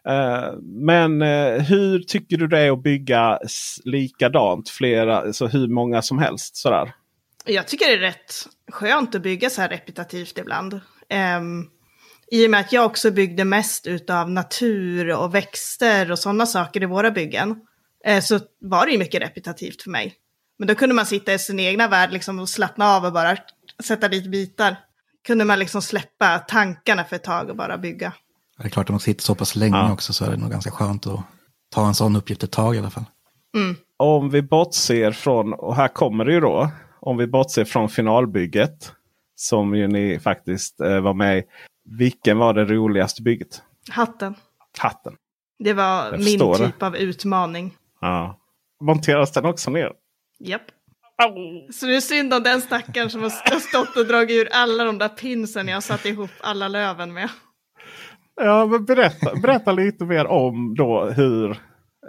[0.07, 3.39] Eh, men eh, hur tycker du det är att bygga
[3.83, 4.69] likadant?
[4.69, 6.93] Flera, så hur många som helst sådär.
[7.45, 8.33] Jag tycker det är rätt
[8.71, 10.73] skönt att bygga så här repetitivt ibland.
[10.73, 11.69] Um,
[12.31, 16.83] I och med att jag också byggde mest utav natur och växter och sådana saker
[16.83, 17.55] i våra byggen.
[18.21, 20.15] så var det ju mycket repetitivt för mig.
[20.59, 23.37] Men då kunde man sitta i sin egna värld liksom, och slappna av och bara
[23.83, 24.77] sätta dit bitar.
[25.27, 28.13] Kunde man liksom släppa tankarna för ett tag och bara bygga.
[28.57, 29.93] Det är klart, om man sitter så pass länge Ja.
[29.93, 31.19] också så är det nog ganska skönt att
[31.69, 33.05] ta en sån uppgift ett tag i alla fall.
[33.97, 36.71] Om vi bortser från, och här kommer det ju då.
[36.99, 38.91] Om vi bortser från finalbygget.
[39.35, 41.43] Som ju ni faktiskt eh, var med i.
[41.85, 43.61] Vilken var det roligaste bygget?
[43.89, 44.35] Hatten.
[44.77, 45.15] Hatten.
[45.59, 46.65] Det var min förstår det.
[46.65, 47.77] typ av utmaning.
[48.01, 48.39] Ja.
[48.81, 49.91] Monteras den också ner?
[50.39, 50.61] Japp.
[51.73, 54.83] Så det är synd om den stackaren som har st- stått och dragit ur alla
[54.83, 57.29] de där pinsen jag satt ihop alla löven med.
[58.41, 61.57] Ja, men berätta, berätta lite mer om då hur,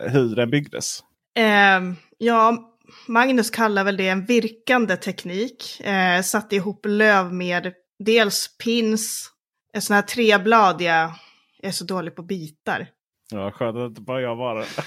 [0.09, 1.01] hur den byggdes.
[1.39, 2.71] Ehm, ja,
[3.09, 5.81] Magnus kallar väl det en virkande teknik.
[5.81, 7.73] Eh, satte ihop löv med
[8.05, 9.31] dels pins,
[9.73, 11.15] en sån här trebladiga,
[11.61, 12.87] jag är så dålig på bitar.
[13.31, 14.67] Ja, skönt att inte bara jag var det.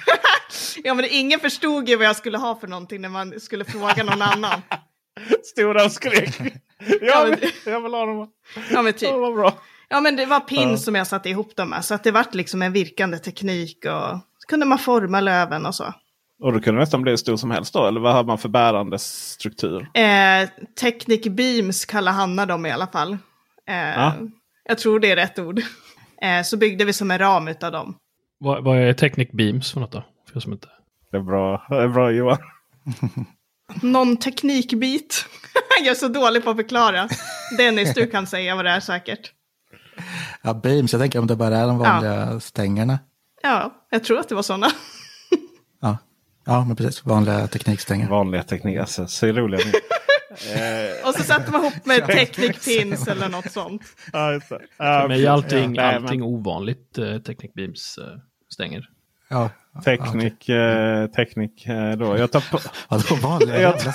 [0.83, 4.03] Ja, men ingen förstod ju vad jag skulle ha för någonting när man skulle fråga
[4.03, 4.61] någon annan.
[5.43, 6.39] Stora och skrek.
[6.79, 8.27] Ja, Jag vill, jag vill ha dem.
[8.71, 9.09] Ja, men typ.
[9.11, 9.53] Det var bra.
[9.89, 10.77] Ja, men det var pins Ja.
[10.77, 11.85] som jag satte ihop dem med.
[11.85, 15.75] Så att det vart liksom en virkande teknik och så kunde man forma löven och
[15.75, 15.93] så.
[16.43, 17.85] Och då kunde det nästan bli hur stor som helst då?
[17.85, 19.81] Eller vad har man för bärande struktur?
[19.93, 23.11] Eh, Technic Beams kallar Hanna dem i alla fall.
[23.67, 24.13] Eh, Ja.
[24.69, 25.61] Jag tror det är rätt ord.
[26.21, 27.95] Eh, så byggde vi som en ram utav dem.
[28.39, 30.03] Vad, vad är Technic Beams för något då?
[30.33, 30.67] För som inte...
[31.11, 32.37] Det är bra, det är bra Johan.
[33.81, 35.25] Någon teknikbit.
[35.79, 37.09] jag är så dålig på att förklara.
[37.57, 39.31] Dennis, du kan säga vad det är säkert.
[40.41, 42.99] Ja, beams, jag tänker om det bara är de vanliga stängerna.
[43.43, 44.67] Ja, jag tror att det var sådana.
[45.81, 45.97] Ja.
[46.45, 47.05] ja, men precis.
[47.05, 48.07] Vanliga teknikstänger.
[48.09, 49.07] Vanliga tekniker, alltså.
[49.07, 49.59] Så roliga.
[51.05, 53.81] Och så satte man ihop med Technic Pins eller något sånt.
[54.13, 54.59] ja, just det.
[54.77, 58.03] För mig är allting, Ja, nej, men- allting ovanligt eh, Technic Beams eh,
[58.53, 58.89] stänger.
[59.29, 59.49] Ja,
[59.85, 62.17] Teknik, eh, teknik eh, då.
[62.17, 62.59] Jag tar på,
[62.89, 63.93] Vadå vanliga Jag- jävla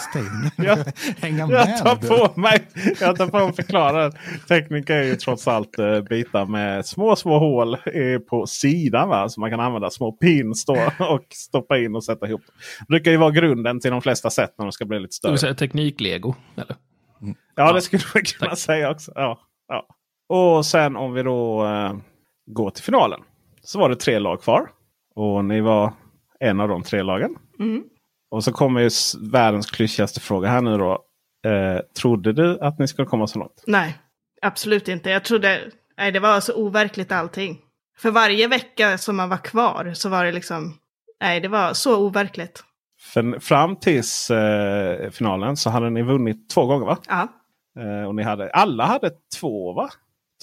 [0.56, 0.78] jag,
[1.20, 2.08] Hänga jag tar med.
[2.34, 2.62] på mig.
[3.00, 4.12] Jag tar på mig att förklara.
[4.48, 9.08] Teknik är ju trots allt eh, bitar med små, små hål eh, på sidan.
[9.08, 9.28] Va?
[9.28, 12.42] Så man kan använda små pins då och stoppa in och sätta ihop.
[12.80, 15.32] Det brukar ju vara grunden till de flesta sätt när de ska bli lite större.
[15.32, 16.76] vill säga teknik-lego, eller?
[17.54, 18.58] Ja, det skulle man kunna Tack.
[18.58, 19.12] säga också.
[19.14, 19.86] Ja, ja.
[20.28, 21.92] Och sen om vi då eh,
[22.46, 23.20] går till finalen.
[23.62, 24.68] Så var det tre lag kvar.
[25.14, 25.92] Och ni var
[26.40, 27.36] en av de tre lagen.
[27.58, 27.82] Mm.
[28.30, 28.90] Och så kommer ju
[29.30, 30.92] världens klyschigaste fråga här nu då.
[31.46, 33.64] Eh, trodde du att ni skulle komma så långt?
[33.66, 33.98] Nej,
[34.42, 35.10] absolut inte.
[35.10, 35.60] Jag trodde,
[35.98, 37.58] nej det var så overkligt allting.
[37.98, 40.74] För varje vecka som man var kvar så var det liksom,
[41.20, 42.64] nej det var så overkligt.
[43.00, 46.98] För fram tills eh, finalen så hade ni vunnit två gånger va?
[47.08, 47.28] Ja,
[47.78, 49.90] Eh, och ni hade, alla hade två va?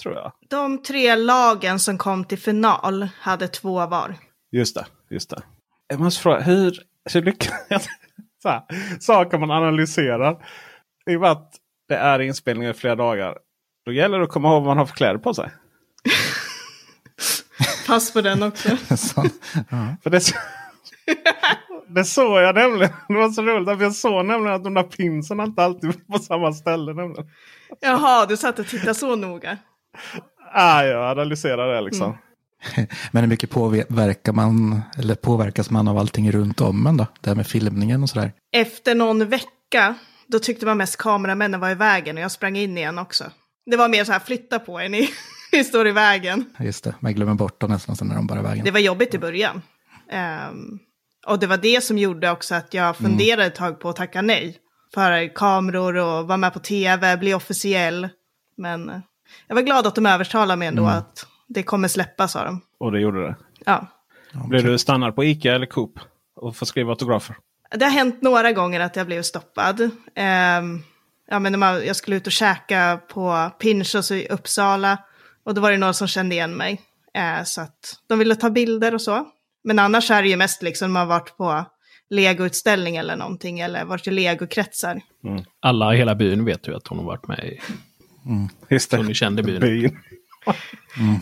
[0.02, 0.32] Tror jag.
[0.50, 4.14] De tre lagen som kom till final hade två var.
[4.52, 4.86] Just det.
[5.10, 5.42] Just det.
[5.88, 6.78] Jag måste fråga, hur,
[7.12, 7.52] hur lyckas...
[8.42, 8.62] så här,
[9.00, 10.46] saker man analyserar.
[11.10, 11.52] I och med att
[11.88, 13.38] det är inspelningar i flera dagar.
[13.84, 15.50] Då gäller det att komma ihåg vad man har för kläder på sig.
[17.86, 18.68] Pass på den också.
[19.70, 19.96] Ja.
[20.02, 20.22] För det,
[21.88, 22.92] det såg jag nämligen.
[23.08, 23.78] Det var så roligt.
[23.78, 26.92] För jag såg nämligen att de där pinsen inte alltid var på samma ställe.
[26.92, 27.30] Nämligen.
[27.80, 29.58] Jaha, du satt och tittade så noga.
[30.52, 32.18] Ah, jag analyserar det liksom.
[33.10, 37.06] Men hur mycket påverkar man, eller påverkas man av allting runt om en då?
[37.20, 38.32] Det här med filmningen och sådär.
[38.52, 39.94] Efter någon vecka,
[40.26, 43.24] då tyckte man mest kameramännen var i vägen och jag sprang in igen också.
[43.70, 45.10] Det var mer så här, flytta på er, ni,
[45.52, 46.44] ni står i vägen.
[46.58, 48.64] Just det, man glömmer bort dem nästan sen när de bara är i vägen.
[48.64, 49.62] Det var jobbigt i början.
[50.10, 50.78] Ehm,
[51.26, 54.22] och det var det som gjorde också att jag funderade ett tag på att tacka
[54.22, 54.56] nej.
[54.94, 58.08] För kameror och vara med på tv, bli officiell.
[58.56, 59.00] Men eh,
[59.46, 62.60] jag var glad att de övertalade mig ändå att det kommer släppa, sa de.
[62.78, 63.36] Och det gjorde det.
[63.66, 63.86] Ja.
[64.48, 65.98] Blev du stannad på Ica eller Coop?
[66.36, 67.36] Och får skriva autografer?
[67.70, 69.90] Det har hänt några gånger att jag blev stoppad.
[70.14, 70.82] Ehm,
[71.30, 74.98] ja, men när man, jag skulle ut och käka på Pinchos i Uppsala.
[75.44, 76.80] Och då var det några som kände igen mig.
[77.14, 79.26] Eh, så att de ville ta bilder och så.
[79.64, 81.64] Men annars är det ju mest liksom man har varit på
[82.10, 83.60] legoutställning eller någonting.
[83.60, 85.00] Eller varit i legokretsar.
[85.60, 87.60] Alla i hela byn vet ju att hon har varit med i...
[88.68, 88.96] Just det.
[88.96, 89.60] Så ni kände byn.
[89.60, 89.98] Byn.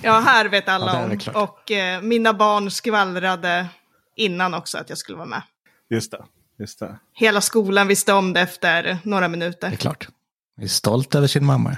[0.03, 1.43] Ja, här vet alla det om.
[1.43, 3.67] Och eh, mina barn skvallrade
[4.17, 5.43] innan också att jag skulle vara med.
[5.91, 6.25] Just det.
[6.59, 6.99] Just det.
[7.15, 9.73] Hela skolan visste om det efter några Det minuter.
[9.73, 10.09] är klart.
[10.57, 11.77] Jag är stolt över sin mamma.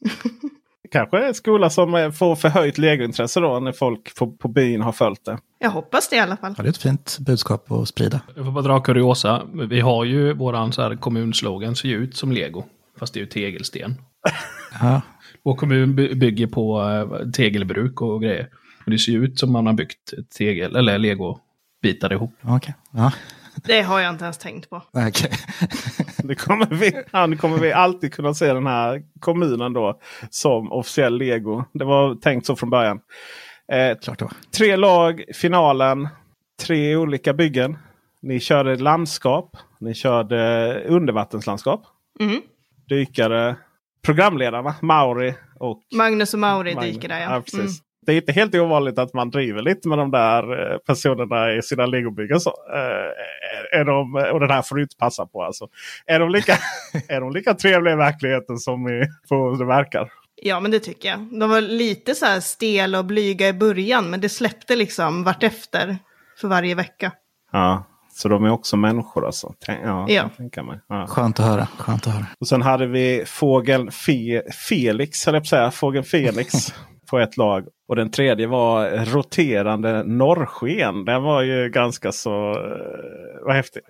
[0.92, 4.92] Kanske en skola som eh, får förhöjt legointresse då när folk på, på byn har
[4.92, 5.38] följt det.
[5.58, 6.54] Jag hoppas det i alla fall.
[6.56, 8.20] Ja, det är ett fint budskap att sprida.
[8.36, 9.42] Jag får bara dra kuriosa.
[9.68, 12.64] Vi har ju våran så här kommunslogan ser ju ut som lego.
[12.98, 13.94] Fast det är ju tegelsten.
[14.80, 15.00] Ja,
[15.44, 18.48] Vår kommun by- bygger på eh, tegelbruk och grejer.
[18.84, 22.34] Och det ser ju ut som man har byggt tegel eller legobitar ihop.
[22.42, 22.74] okej.
[22.92, 23.12] Ja,
[23.54, 24.82] Det har jag inte ens tänkt på.
[24.92, 25.30] okej.
[26.24, 30.00] Det kommer vi, ja, nu kommer vi alltid kunna se den här kommunen då
[30.30, 31.64] som officiell lego.
[31.72, 33.00] Det var tänkt så från början.
[33.72, 34.32] Eh, Klart det var.
[34.56, 36.08] tre lag, finalen,
[36.66, 37.78] tre olika byggen.
[38.22, 41.82] Ni körde landskap, ni körde undervattenslandskap.
[42.20, 42.40] Mm.
[42.88, 43.56] Dykare,
[44.02, 46.94] programledarna Mauri och Magnus och Mauri Magnus.
[46.94, 47.40] dyker där ja.
[47.40, 47.58] precis.
[47.58, 47.72] Mm.
[48.06, 51.62] Det är inte helt ovanligt att man driver lite med de där eh, personerna i
[51.62, 52.40] sina legobyggen.
[52.40, 55.42] Så, eh, är de, och den här får du inte passa på.
[55.42, 55.68] Alltså.
[56.06, 56.52] Är, de lika,
[57.08, 60.12] är de lika trevliga i verkligheten som i, på det verkar?
[60.42, 61.40] Ja, men det tycker jag.
[61.40, 65.98] De var lite så här stel och blyga i början, men det släppte liksom vartefter
[66.40, 67.12] för varje vecka.
[67.52, 67.89] Ja,
[68.20, 69.54] så de är också människor alltså.
[69.66, 70.20] Tänk, ja, Ja.
[70.20, 70.80] kan tänka mig.
[70.88, 71.06] Ja.
[71.06, 71.66] Skönt att höra.
[71.78, 72.26] Skönt att höra.
[72.40, 75.70] Och sen hade vi fågeln Fe Felix, höll jag på att säga.
[75.70, 76.74] Fågeln Felix
[77.10, 77.64] på ett lag.
[77.88, 81.04] Och den tredje var roterande norrsken.
[81.04, 83.82] Den var ju ganska så eh, vad häftig.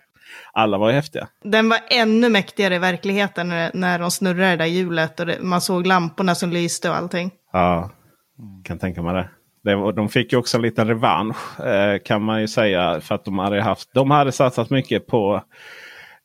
[0.52, 1.28] Alla var ju häftiga.
[1.44, 5.38] Den var ännu mäktigare i verkligheten när, när de snurrade det där hjulet och det,
[5.42, 7.30] man såg lamporna som lyste och allting.
[7.52, 7.90] Ja,
[8.64, 9.30] kan tänka mig det.
[9.64, 13.00] Det de fick ju också en liten revansch eh, kan man ju säga.
[13.00, 15.42] För att de hade haft, de hade satsat mycket på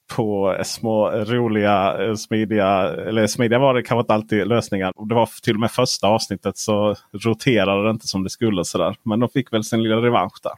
[0.07, 4.93] på små roliga, eh, smidiga, eller smidiga var det kanske inte alltid lösningar.
[5.09, 8.65] Det var till och med första avsnittet så roterade det inte som det skulle.
[8.65, 8.95] Sådär.
[9.03, 10.53] Men de fick väl sin lilla revansch där.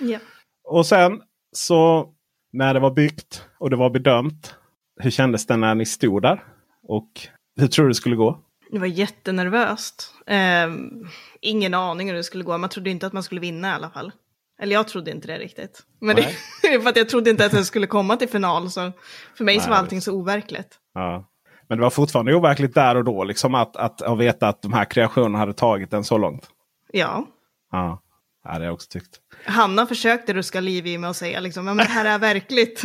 [0.00, 0.18] Ja.
[0.64, 1.20] Och sen
[1.52, 2.08] så
[2.52, 4.54] när det var byggt och det var bedömt.
[5.00, 6.42] Hur kändes det när ni stod där?
[6.82, 7.08] Och
[7.56, 8.38] hur tror du det skulle gå?
[8.74, 10.14] Det var jättenervöst.
[10.26, 11.08] Ehm,
[11.40, 12.58] ingen aning hur det skulle gå.
[12.58, 14.12] Man trodde inte att man skulle vinna i alla fall.
[14.60, 15.82] Eller jag trodde inte det riktigt.
[16.00, 16.22] Men det,
[16.82, 18.70] för att jag trodde inte att jag skulle komma till final.
[18.70, 18.92] Så
[19.36, 20.78] för mig så Nej, var allting så overkligt.
[20.94, 21.28] Ja.
[21.68, 23.24] Men det var fortfarande overkligt där och då.
[23.24, 26.46] Liksom att, att, att veta att de här kreationerna hade tagit den så långt.
[26.92, 27.26] Ja.
[27.72, 28.02] Ja,
[28.44, 29.20] ja det har jag också tyckt.
[29.46, 32.84] Hanna försökte ruska liv i mig och säga liksom, men det här är verkligt.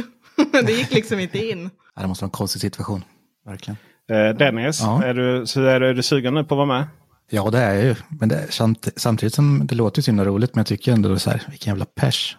[0.51, 1.69] Men det gick liksom inte in.
[1.95, 3.03] Ja, det måste vara en konstig situation.
[3.45, 3.77] Verkligen.
[4.09, 5.03] Eh, Dennis, Ja.
[5.03, 6.87] är, du, så är, du, är du sugen nu på att vara med?
[7.31, 7.95] Ja, det är jag ju.
[8.09, 11.19] Men det, samt, samtidigt som det låter ju så himla roligt, men jag tycker ändå
[11.19, 12.37] så här, vilken jävla pers.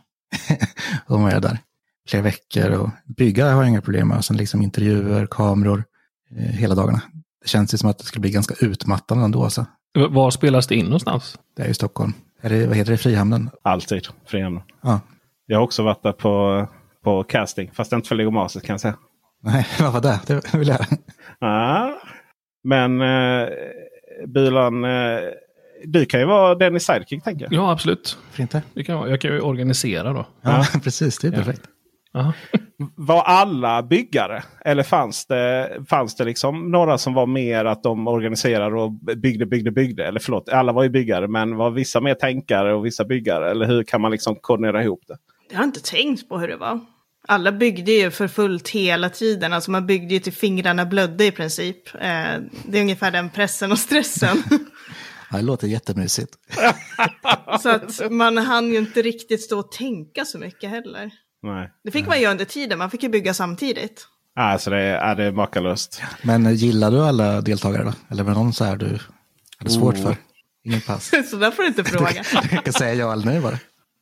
[1.08, 1.58] De är där
[2.08, 4.16] flera veckor och bygga har jag inga problem med.
[4.16, 5.84] Och sen liksom intervjuer, kameror,
[6.36, 7.00] eh, hela dagarna.
[7.42, 9.44] Det känns ju som att det skulle bli ganska utmattande ändå.
[9.44, 9.66] Alltså.
[9.94, 11.38] V- Var spelas det in någonstans?
[11.56, 12.12] Det är ju Stockholm.
[12.42, 13.50] Är det, vad heter det, Frihamnen?
[13.62, 14.08] Alltid.
[14.26, 14.62] Frihamnen.
[14.82, 15.00] Ja.
[15.46, 16.66] Jag har också varit där på,
[17.04, 17.70] på casting.
[17.74, 18.94] Fast inte för Legomaset kan jag säga.
[19.42, 20.20] Nej, vad var det?
[20.26, 20.86] Det vill jag.
[21.40, 22.00] Ja.
[22.64, 23.48] Men eh,
[24.26, 25.18] Bilan, eh,
[25.84, 27.52] du kan ju vara Dennis sidekick tänker jag.
[27.52, 28.18] Ja, absolut.
[28.28, 28.62] Varför inte?
[28.74, 30.26] Det kan jag, jag kan ju organisera då.
[30.42, 31.18] Ja, precis.
[31.18, 31.62] Det är perfekt.
[32.14, 32.32] Aha.
[32.96, 34.42] Var alla byggare?
[34.64, 39.46] Eller fanns det, fanns det liksom några som var mer att de organiserade och byggde,
[39.46, 40.06] byggde, byggde?
[40.06, 41.28] Eller förlåt, alla var ju byggare.
[41.28, 43.50] Men var vissa mer tänkare och vissa byggare?
[43.50, 45.16] Eller hur kan man liksom koordinera ihop det?
[45.50, 46.80] Jag har inte tänkt på hur det var.
[47.30, 49.52] Alla byggde ju för fullt hela tiden.
[49.52, 51.94] Alltså man byggde ju till fingrarna blödde i princip.
[51.94, 52.00] Eh,
[52.64, 54.42] det är ungefär den pressen och stressen.
[55.30, 56.34] Ja, det låter jättemysigt.
[57.62, 61.10] så att man hann ju inte riktigt stå och tänka så mycket heller.
[61.42, 61.70] Nej.
[61.84, 64.06] Det fick man göra under tiden, man fick ju bygga samtidigt.
[64.36, 66.02] Alltså det är, det är makalöst.
[66.22, 67.92] Men gillar du alla deltagare då?
[68.10, 68.98] Eller var det någon så här du
[69.58, 70.02] hade svårt Oh.
[70.02, 70.16] för?
[70.64, 71.10] Ingen pass.
[71.30, 72.24] så där får du inte fråga.
[72.50, 73.58] Du kan säga ja eller nej bara.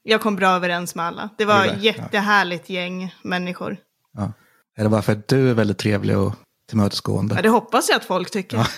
[0.08, 1.28] Jag kom bra överens med alla.
[1.38, 3.76] Det var ett jättehärligt gäng människor.
[4.16, 4.32] Ja.
[4.76, 6.34] Är det bara för att du är väldigt trevlig och
[6.68, 7.34] tillmötesgående?
[7.34, 8.56] Ja, det hoppas jag att folk tycker.
[8.56, 8.66] Ja.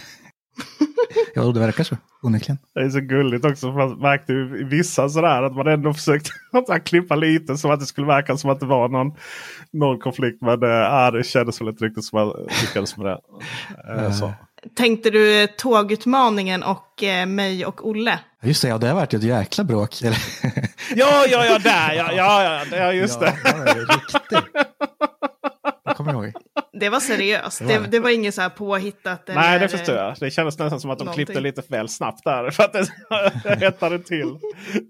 [1.34, 1.96] Ja, det verkar så.
[2.22, 2.58] Onekligen.
[2.74, 3.72] Det är så gulligt också.
[3.72, 6.30] För man märkte ju i vissa sådär att man ändå försökte
[6.68, 9.12] att klippa lite så att det skulle verka som att det var någon,
[9.72, 10.42] någon konflikt.
[10.42, 13.20] Men äh, ah, det kändes väl inte riktigt som man lyckades med det.
[14.04, 14.32] Äh, så.
[14.76, 18.18] Tänkte du tågutmaningen och eh, mig och Olle?
[18.40, 20.02] Ja, Just det, ja, det har varit ett jäkla bråk.
[20.02, 20.18] Eller-
[20.94, 23.34] Ja, ja, ja, där ja, ja, ja, ja just det.
[23.44, 24.64] Ja, det är riktigt.
[25.84, 26.32] Jag kommer ihåg.
[26.80, 27.58] Det var seriöst.
[27.58, 27.98] Det Det var det.
[28.08, 29.22] det, inget så här påhittat.
[29.28, 30.14] Nej, eller- det förstår jag.
[30.20, 31.26] Det kändes nästan som att de Någonting.
[31.26, 32.50] klippte lite väl snabbt där.
[32.50, 32.86] För att det
[33.60, 34.38] hettade till.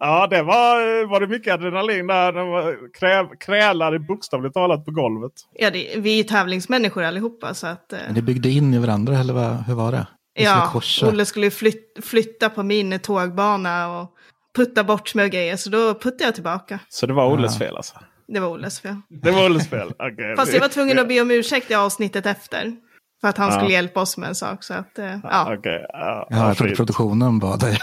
[0.00, 2.33] Ja, det var, var det mycket adrenalin där.
[2.33, 5.33] De var kräv, krälade bokstavligt talat på golvet.
[5.59, 7.55] Ja, det, vi är ju tävlingsmänniskor allihopa.
[7.55, 10.07] Så att, eh, Men ni byggde in i varandra, eller vad, hur var det?
[10.37, 11.09] Skulle ja.
[11.09, 14.11] Olle skulle flyt, flytta på min tågbana och
[14.57, 15.57] putta bort och grejer.
[15.57, 16.79] Så då puttade jag tillbaka.
[16.88, 17.94] Så det var Olles fel alltså?
[18.34, 18.96] Det var Olles fel.
[19.08, 19.88] Det var Olles fel?
[19.98, 20.36] Okej.
[20.36, 22.72] Fast jag var tvungen att be om ursäkt i avsnittet efter.
[23.20, 23.56] För att han Ja.
[23.56, 24.62] skulle hjälpa oss med en sak.
[24.64, 25.54] Så att, eh, ja.
[25.58, 27.78] Okej, ja, Ja, jag trodde produktionen bad dig.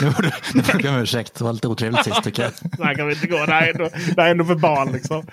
[0.00, 2.42] Nu får du nu får du be om ursäkt, det var lite otrevligt sist tycker
[2.42, 2.52] jag.
[2.76, 3.36] Så här kan vi inte gå.
[3.46, 5.26] Det här är ändå, det här är ändå för barn liksom.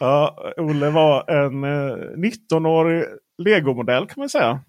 [0.00, 3.04] Ja, Olle var en eh, 19-årig
[3.38, 4.60] legomodell kan man säga.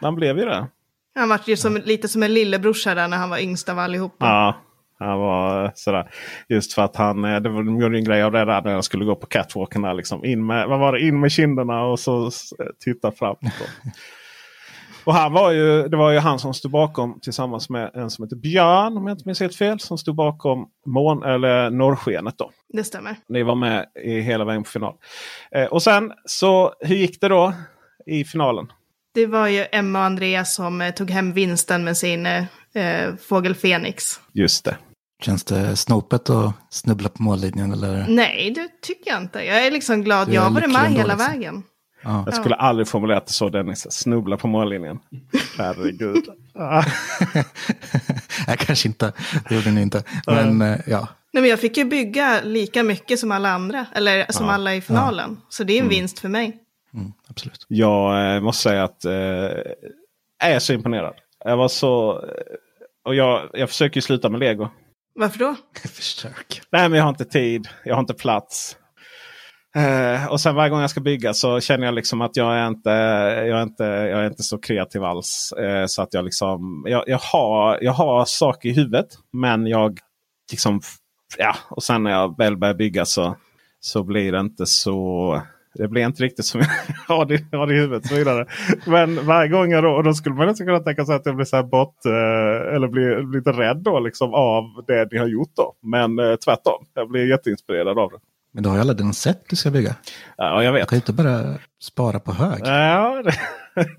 [0.00, 0.66] Han blev ju det.
[1.14, 4.26] Han var ju som, lite som en lillebrorsa där när han var yngst av allihopa.
[4.26, 4.56] Ja,
[4.98, 6.10] han var eh, sådär.
[6.48, 8.72] Just för att han, eh, det var, de gjorde en grej av det där när
[8.72, 9.82] jag skulle gå på catwalken.
[9.82, 10.24] Där, liksom.
[10.24, 11.00] in, med, vad var det?
[11.00, 12.50] in med kinderna och så s-
[12.84, 13.38] titta framåt.
[13.42, 13.90] då.
[15.04, 18.24] Och han var ju, det var ju han som stod bakom tillsammans med en som
[18.24, 22.38] heter Björn, om jag inte minns helt fel, som stod bakom mån, eller norrskenet.
[22.38, 22.50] Då.
[22.68, 23.16] Det stämmer.
[23.28, 24.94] Ni var med i hela vägen på final.
[25.54, 27.52] Eh, och sen så, hur gick det då
[28.06, 28.72] i finalen?
[29.14, 32.44] Det var ju Emma och Andreas som eh, tog hem vinsten med sin eh,
[32.76, 34.20] eh, fågel Fenix.
[34.32, 34.76] Just det.
[35.22, 38.06] Känns det snopet att snubbla på mållinjen eller?
[38.08, 39.38] Nej, det tycker jag inte.
[39.44, 40.28] Jag är liksom glad.
[40.28, 41.32] Är Jag har varit med hela liksom.
[41.32, 41.62] vägen.
[42.02, 42.22] Ja.
[42.26, 43.86] Jag skulle aldrig formulerat det så Dennis.
[43.92, 44.98] Snubbla på mållinjen.
[45.58, 46.24] Herregud.
[48.46, 49.12] Nej, kanske inte.
[49.48, 50.02] Det gjorde ni inte.
[50.26, 53.86] Men eh, ja, Nej, men jag fick ju bygga lika mycket som alla andra.
[53.94, 54.52] Eller som Ja.
[54.52, 55.40] alla i finalen.
[55.48, 56.56] Så det är en vinst för mig.
[56.94, 57.64] mm, absolut.
[57.68, 61.14] Jag eh, måste säga att eh, jag är så imponerad.
[61.44, 62.20] Jag var så...
[63.06, 64.68] Och jag, jag försöker ju sluta med lego.
[65.14, 65.56] Varför då?
[65.88, 66.60] Försök.
[66.72, 67.68] Nej, men jag har inte tid.
[67.84, 68.76] Jag har inte plats.
[69.76, 72.66] Eh, och sen varje gång jag ska bygga så känner jag liksom att jag är
[72.66, 72.90] inte,
[73.48, 75.52] jag är inte, jag är inte så kreativ alls.
[75.52, 79.06] Eh, så att jag liksom, jag, jag, har, jag har saker i huvudet.
[79.32, 79.98] Men jag
[80.50, 80.80] liksom,
[81.38, 81.56] ja.
[81.70, 83.36] Och sen när jag väl börjar bygga så,
[83.80, 85.42] så blir det inte så.
[85.78, 86.68] Det blir inte riktigt som jag
[87.16, 88.06] har det, har det i huvudet.
[88.06, 88.46] Så vidare.
[88.86, 91.36] Men varje gång jag då, och då skulle man nästan kunna tänka sig att jag
[91.36, 95.18] blir så här bort, eh, eller blir, blir lite rädd då, liksom, av det ni
[95.18, 95.52] har gjort.
[95.56, 95.74] då.
[95.82, 98.18] Men eh, tvärtom, jag blir jätteinspirerad av det.
[98.52, 99.94] Men du har ju alla dina sätt du ska bygga.
[100.36, 100.88] Ja, jag Du vet.
[100.88, 102.60] kan ju inte bara spara på hög.
[102.64, 103.34] Ja, det,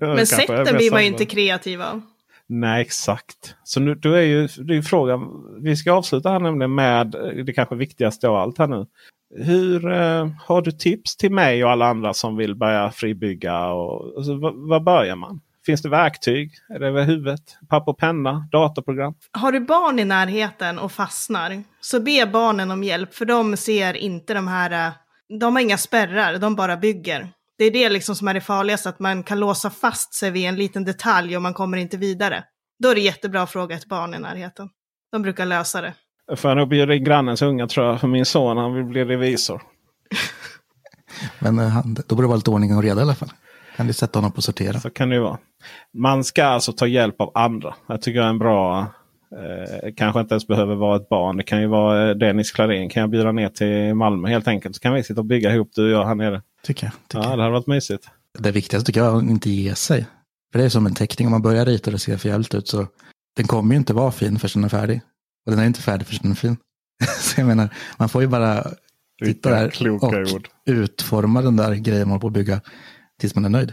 [0.00, 2.02] Men sätten blir man ju inte kreativ av.
[2.48, 3.56] Nej, exakt.
[3.64, 5.44] Så nu, då är ju, det är ju frågan.
[5.62, 8.86] Vi ska avsluta här nämligen med eh, det kanske viktigaste av allt här nu.
[9.36, 13.66] Hur eh, Har du tips till mig och alla andra som vill börja fribygga?
[13.66, 15.40] Och, alltså, vad, börjar man?
[15.66, 16.52] Finns det verktyg?
[16.74, 17.40] Är det över huvudet?
[17.68, 18.48] Papper och penna?
[18.52, 19.14] Datorprogram?
[19.32, 23.96] Har du barn i närheten och fastnar, så be barnen om hjälp, för de ser
[23.96, 24.92] inte de här, eh,
[25.38, 27.28] de har inga spärrar, de bara bygger.
[27.58, 30.46] Det är det liksom som är det farligaste, att man kan låsa fast sig vid
[30.46, 32.44] en liten detalj och man kommer inte vidare.
[32.82, 34.68] Då är det jättebra att fråga ett barn i närheten.
[35.12, 35.94] De brukar lösa det.
[36.36, 38.00] Får jag nog bjuda in grannens unga tror jag.
[38.00, 39.62] För min son han vill bli revisor.
[41.38, 43.32] Men eh, han, då borde det vara lite ordning och reda i alla fall.
[43.76, 44.80] Kan du sätta honom på sortera?
[44.80, 45.38] Så kan det ju vara.
[45.98, 47.74] Man ska alltså ta hjälp av andra.
[47.86, 48.86] Jag tycker jag är en bra...
[49.32, 51.36] Eh, kanske inte ens behöver vara ett barn.
[51.36, 52.90] Det kan ju vara eh, Dennis Klarin.
[52.90, 54.76] Kan jag bjuda ner till Malmö helt enkelt.
[54.76, 56.42] Så kan vi sitta och bygga ihop du och jag här nere.
[56.62, 56.92] Tycker jag.
[57.08, 58.08] Tycker Ja, det hade varit mysigt.
[58.38, 60.06] Det viktigaste tycker jag är att inte ge sig.
[60.52, 62.54] För det är som en teckning, om man börjar rita och det ser för jävligt
[62.54, 62.86] ut så
[63.36, 65.00] den kommer ju inte vara fin förrän den är färdig.
[65.46, 66.56] Och den är inte färdig förrän den är fin.
[67.20, 68.66] så jag menar, man får ju bara
[69.24, 70.02] Sitta där och
[70.34, 70.48] ord.
[70.66, 72.60] utforma den där grejen man håller på att bygga
[73.20, 73.72] tills man är nöjd.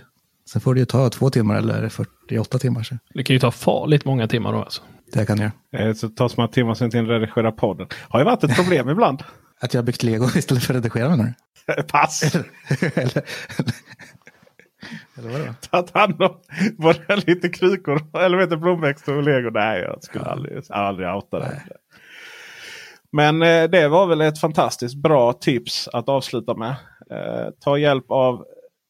[0.50, 2.84] Sen får det ju ta två timmar eller 48 timmar.
[2.84, 4.82] Så Det kan ju ta farligt många timmar då alltså.
[5.14, 5.88] Det kan jag göra.
[5.90, 7.88] Eh, Så det tar så många timmar sen till att redigera podden.
[8.10, 9.24] Har ju varit ett problem ibland.
[9.62, 11.84] Att jag har byggt lego istället för att redigera menar du?
[11.92, 12.24] Pass!
[12.24, 12.46] eller,
[15.18, 15.54] eller vadå?
[15.70, 16.38] Tagit hand om
[16.78, 19.50] både lite krukor eller vet du, blomväxter och lego.
[19.50, 21.62] Nej, jag skulle aldrig, aldrig outa det.
[23.12, 26.76] Men eh, det var väl ett fantastiskt bra tips att avsluta med.
[27.12, 28.46] Eh, ta hjälp av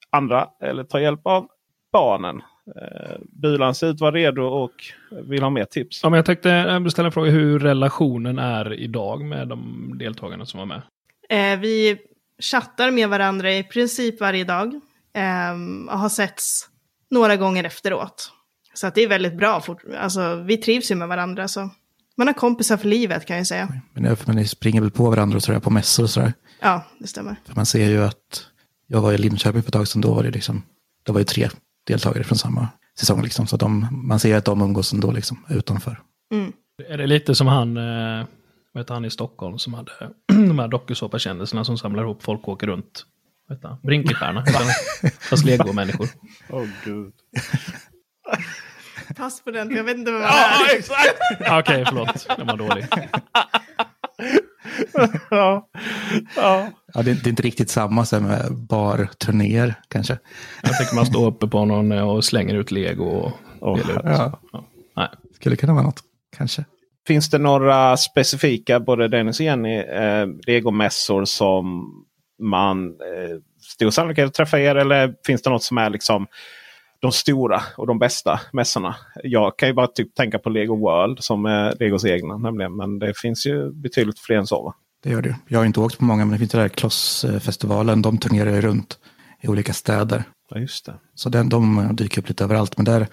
[0.10, 1.48] andra eller ta hjälp av
[1.94, 2.42] barnen.
[2.68, 4.72] Eh, Bulan ser ut vara redo och
[5.30, 6.00] vill ha mer tips.
[6.04, 10.46] Ja, men jag tänkte eh, ställa en fråga hur relationen är idag med de deltagarna
[10.46, 10.82] som var med.
[11.30, 11.98] Eh, vi
[12.52, 14.80] chattar med varandra i princip varje dag.
[15.14, 16.70] ehm, och har setts
[17.12, 18.32] några gånger efteråt.
[18.74, 19.62] Så att det är väldigt bra.
[19.62, 21.48] Fort, alltså, vi trivs ju med varandra.
[21.48, 21.70] Så
[22.18, 23.82] man har kompisar för livet kan jag säga.
[23.94, 26.10] Men, det är för- men ni springer väl på varandra och sådär på mässor och
[26.10, 26.34] sådär.
[26.62, 27.36] Ja, det stämmer.
[27.46, 28.46] För man ser ju att
[28.88, 30.64] jag var i Linköping för ett tag sedan, då var det liksom,
[31.06, 31.50] det var ju tre
[31.88, 32.68] deltagare från samma
[33.00, 33.48] säsong liksom.
[33.48, 36.00] Så de, man ser att de umgås ändå liksom utanför.
[36.34, 36.54] Mm.
[36.90, 38.26] Är det lite som han, eh,
[38.72, 39.92] vad heter han i Stockholm som hade
[40.28, 43.06] de här dokusåpakändisarna som samlar ihop folk och åker runt?
[43.48, 43.58] Vad
[44.54, 44.66] han.
[45.30, 46.08] Fast legomänniskor.
[46.50, 47.14] Åh gud.
[49.16, 50.78] Pass på den, jag vet inte vem det Ja, är.
[50.78, 51.18] exakt!
[51.50, 52.28] Ah, Okej, förlåt.
[52.38, 52.88] Den var dålig.
[55.30, 55.70] ja.
[56.36, 56.70] Ja.
[56.96, 60.18] Ja, det, det är inte riktigt samma som med barturnéer kanske.
[60.64, 64.02] Jag tänker man står uppe på någon eh, och slänger ut lego och delar ut.
[64.04, 64.40] ja.
[64.54, 64.66] Ja.
[64.96, 65.08] Nej.
[65.36, 66.02] Skulle kunna vara något,
[66.38, 66.66] kanske.
[67.08, 71.90] Finns det några specifika, både Dennis och Jenny, eh, legomässor som
[72.42, 74.76] man eh, stor sannolikhet att träffa er?
[74.76, 76.28] Eller finns det något som är liksom
[77.00, 78.96] de stora och de bästa mässorna?
[79.24, 82.76] Jag kan ju bara typ tänka på Lego World som är Legos egna nämligen.
[82.76, 84.64] Men det finns ju betydligt fler än så.
[84.64, 84.74] Va?
[85.06, 85.36] Det gör det.
[85.48, 88.02] Jag har inte åkt på många, men det finns det där Klossfestivalen.
[88.02, 88.98] De turnerar ju runt
[89.42, 90.24] i olika städer.
[90.50, 90.94] Ja, just det.
[91.16, 92.78] Så den, de dyker upp lite överallt.
[92.78, 93.08] Men där,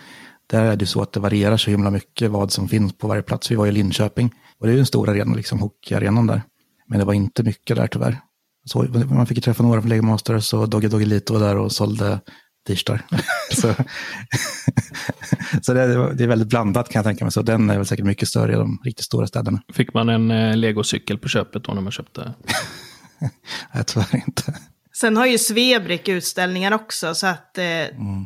[0.46, 3.22] där är det så att det varierar så himla mycket vad som finns på varje
[3.22, 3.50] plats.
[3.50, 6.42] Vi var i Linköping och det är ju en stor arena, liksom hockeyarenan där.
[6.86, 8.20] Men det var inte mycket där tyvärr.
[8.64, 12.20] Så, man fick ju träffa några från Lego Masters och Dogge Doggelito där och sålde
[12.66, 13.02] t-shirtar.
[13.52, 13.74] så
[15.62, 17.32] så det, det är väldigt blandat kan jag tänka mig.
[17.32, 19.62] Så den är väl säkert mycket större i de riktigt stora städerna.
[19.72, 22.34] Fick man en eh, legocykel på köpet då när man köpte?
[23.74, 24.54] Nej, tyvärr inte.
[24.92, 27.64] Sen har ju Svebrick utställningar också, så att eh,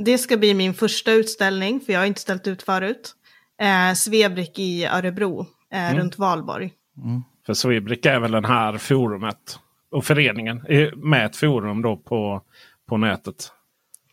[0.01, 3.15] det ska bli min första utställning, för jag har inte ställt ut förut.
[3.61, 6.73] Eh, Svebrick i Örebro, eh, runt Valborg.
[7.47, 9.59] För Swebrick är väl den här forumet
[9.91, 12.43] och föreningen är med ett forum då på,
[12.89, 13.53] på nätet.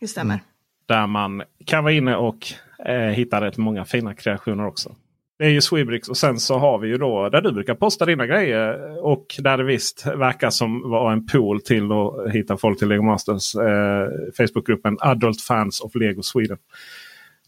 [0.00, 0.40] Det stämmer.
[0.86, 2.52] Där man kan vara inne och
[2.86, 4.94] eh, hittar rätt många fina kreationer också.
[5.38, 8.04] Det är ju Swebricks och sen så har vi ju då där du brukar posta
[8.04, 8.96] dina grejer.
[9.06, 13.02] Och där det visst verkar som vara en pool till att hitta folk till Lego
[13.02, 13.54] Masters.
[13.54, 16.58] Eh, Facebookgruppen Adult Fans of Lego Sweden.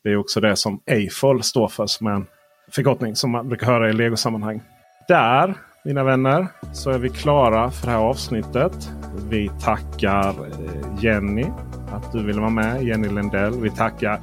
[0.02, 2.26] Det är också det som AFOL står för som en
[2.72, 4.62] förkortning som man brukar höra i Lego-sammanhang.
[5.08, 5.54] Där,
[5.84, 8.90] mina vänner, så är vi klara för det här avsnittet.
[9.30, 11.46] Vi tackar eh, Jenny
[11.92, 12.82] att du ville vara med.
[12.82, 13.60] Jenny Lindell.
[13.60, 14.20] Vi tackar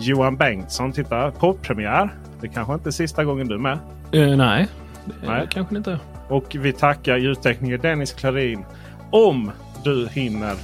[0.00, 0.92] Johan Bengtsson.
[0.92, 2.14] Titta, poddpremiär.
[2.40, 3.78] Det kanske inte är sista gången du är med.
[4.12, 4.68] Eh, nej,
[5.04, 5.48] det Nej.
[5.50, 5.98] kanske inte.
[6.28, 8.64] Och vi tackar ljudtekniker Dennis Klarin.
[9.10, 9.50] Om
[9.84, 10.54] du hinner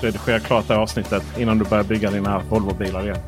[0.00, 3.18] redigera klart det här avsnittet innan du börjar bygga dina Volvo-bilar igen.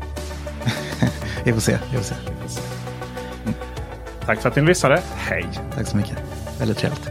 [1.45, 1.79] Vi får se.
[1.91, 2.15] Vi får se.
[4.27, 5.03] Tack för att ni lyssnade.
[5.17, 5.47] Hej!
[5.75, 6.19] Tack så mycket.
[6.61, 7.11] Väldigt trevligt.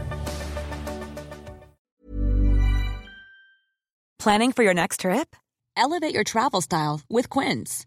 [4.22, 5.36] Planning for your next trip?
[5.76, 7.86] Elevate your travel style with Quince.